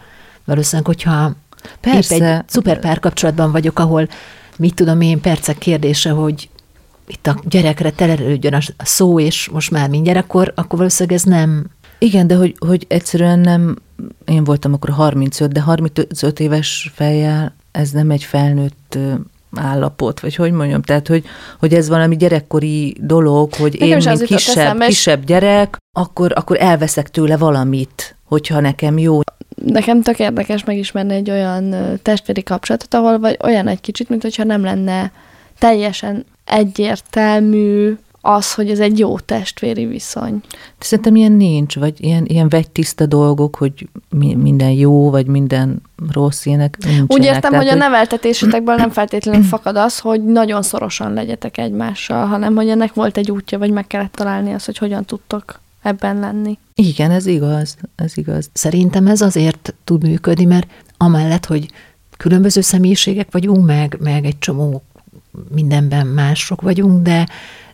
[0.45, 1.33] Valószínűleg, hogyha
[1.81, 2.15] Persze.
[2.15, 4.09] épp egy szuper párkapcsolatban vagyok, ahol
[4.57, 6.49] mit tudom én, percek kérdése, hogy
[7.07, 11.67] itt a gyerekre telerődjön a szó, és most már mindjárt, akkor, akkor valószínűleg ez nem...
[11.99, 13.77] Igen, de hogy, hogy egyszerűen nem,
[14.25, 18.99] én voltam akkor 35, de 35 éves fejjel ez nem egy felnőtt
[19.57, 21.25] állapot, vagy hogy mondjam, tehát, hogy,
[21.59, 27.11] hogy ez valami gyerekkori dolog, hogy Nekem én, mint kisebb, kisebb gyerek, akkor, akkor elveszek
[27.11, 29.21] tőle valamit, hogyha nekem jó.
[29.65, 34.45] Nekem tök érdekes megismerni egy olyan testvéri kapcsolatot, ahol vagy olyan egy kicsit, mint hogyha
[34.45, 35.13] nem lenne
[35.59, 40.41] teljesen egyértelmű az, hogy ez egy jó testvéri viszony.
[40.79, 46.47] Szerintem ilyen nincs, vagy ilyen, ilyen vegytiszta dolgok, hogy mi, minden jó, vagy minden rossz,
[46.47, 47.13] ilyenek nincsenek.
[47.13, 52.27] Úgy értem, Tehát, hogy a neveltetésetekből nem feltétlenül fakad az, hogy nagyon szorosan legyetek egymással,
[52.27, 56.19] hanem hogy ennek volt egy útja, vagy meg kellett találni azt, hogy hogyan tudtok ebben
[56.19, 56.59] lenni.
[56.75, 58.51] Igen, ez igaz, ez igaz.
[58.53, 60.67] Szerintem ez azért tud működni, mert
[60.97, 61.71] amellett, hogy
[62.17, 64.83] különböző személyiségek vagyunk, meg, meg egy csomó
[65.55, 67.29] mindenben mások vagyunk, de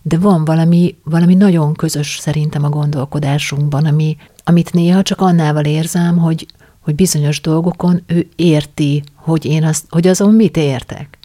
[0.06, 6.18] de van valami, valami nagyon közös szerintem a gondolkodásunkban, ami, amit néha csak annával érzem,
[6.18, 6.46] hogy,
[6.80, 11.18] hogy bizonyos dolgokon ő érti, hogy én azt, hogy azon mit értek.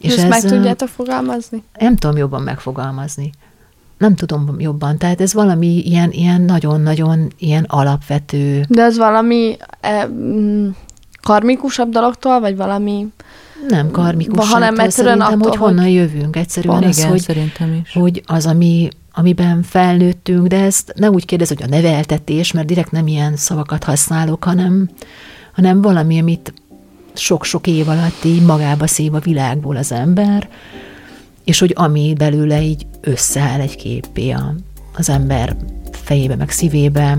[0.00, 1.62] És ezt ez, meg tudjátok fogalmazni?
[1.78, 3.30] Nem tudom jobban megfogalmazni.
[3.98, 4.98] Nem tudom jobban.
[4.98, 8.64] Tehát ez valami ilyen, ilyen nagyon-nagyon ilyen alapvető.
[8.68, 10.08] De ez valami e,
[11.24, 13.06] karmikusabb dologtól, vagy valami
[13.68, 16.36] nem karmikus, hanem egyszerűen attól, hogy honnan jövünk.
[16.36, 17.92] Egyszerűen van, az, igen, hogy, szerintem is.
[17.92, 22.90] hogy az, ami, amiben felnőttünk, de ezt ne úgy kérdez, hogy a neveltetés, mert direkt
[22.90, 24.88] nem ilyen szavakat használok, hanem,
[25.52, 26.54] hanem valami, amit
[27.14, 30.48] sok-sok év alatt így magába szív a világból az ember,
[31.44, 34.34] és hogy ami belőle így összeáll egy képé
[34.96, 35.56] az ember
[36.04, 37.18] fejébe, meg szívébe,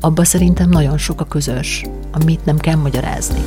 [0.00, 3.40] abba szerintem nagyon sok a közös, amit nem kell magyarázni.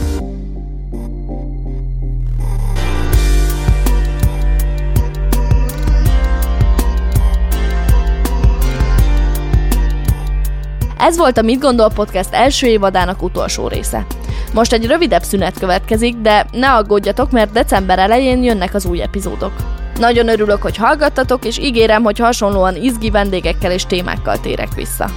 [10.97, 14.05] Ez volt a Mit Gondol Podcast első évadának utolsó része.
[14.53, 19.78] Most egy rövidebb szünet következik, de ne aggódjatok, mert december elején jönnek az új epizódok.
[19.99, 25.09] Nagyon örülök, hogy hallgattatok, és ígérem, hogy hasonlóan izgi vendégekkel és témákkal térek vissza.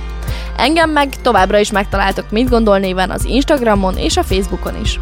[0.56, 4.98] Engem meg továbbra is megtaláltok Mit Gondol néven az Instagramon és a Facebookon is.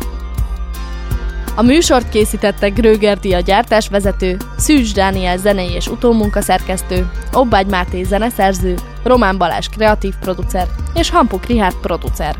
[1.55, 9.39] A műsort készítette Gröger a gyártásvezető, Szűcs Dániel zenei és utómunkaszerkesztő, Obbágy Máté zeneszerző, Román
[9.39, 12.37] Balázs kreatív producer és Hampuk Rihárd producer.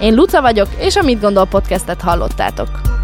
[0.00, 3.01] Én Luca vagyok, és a Mit Gondol podcastet hallottátok.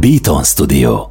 [0.00, 1.09] Beaton Studio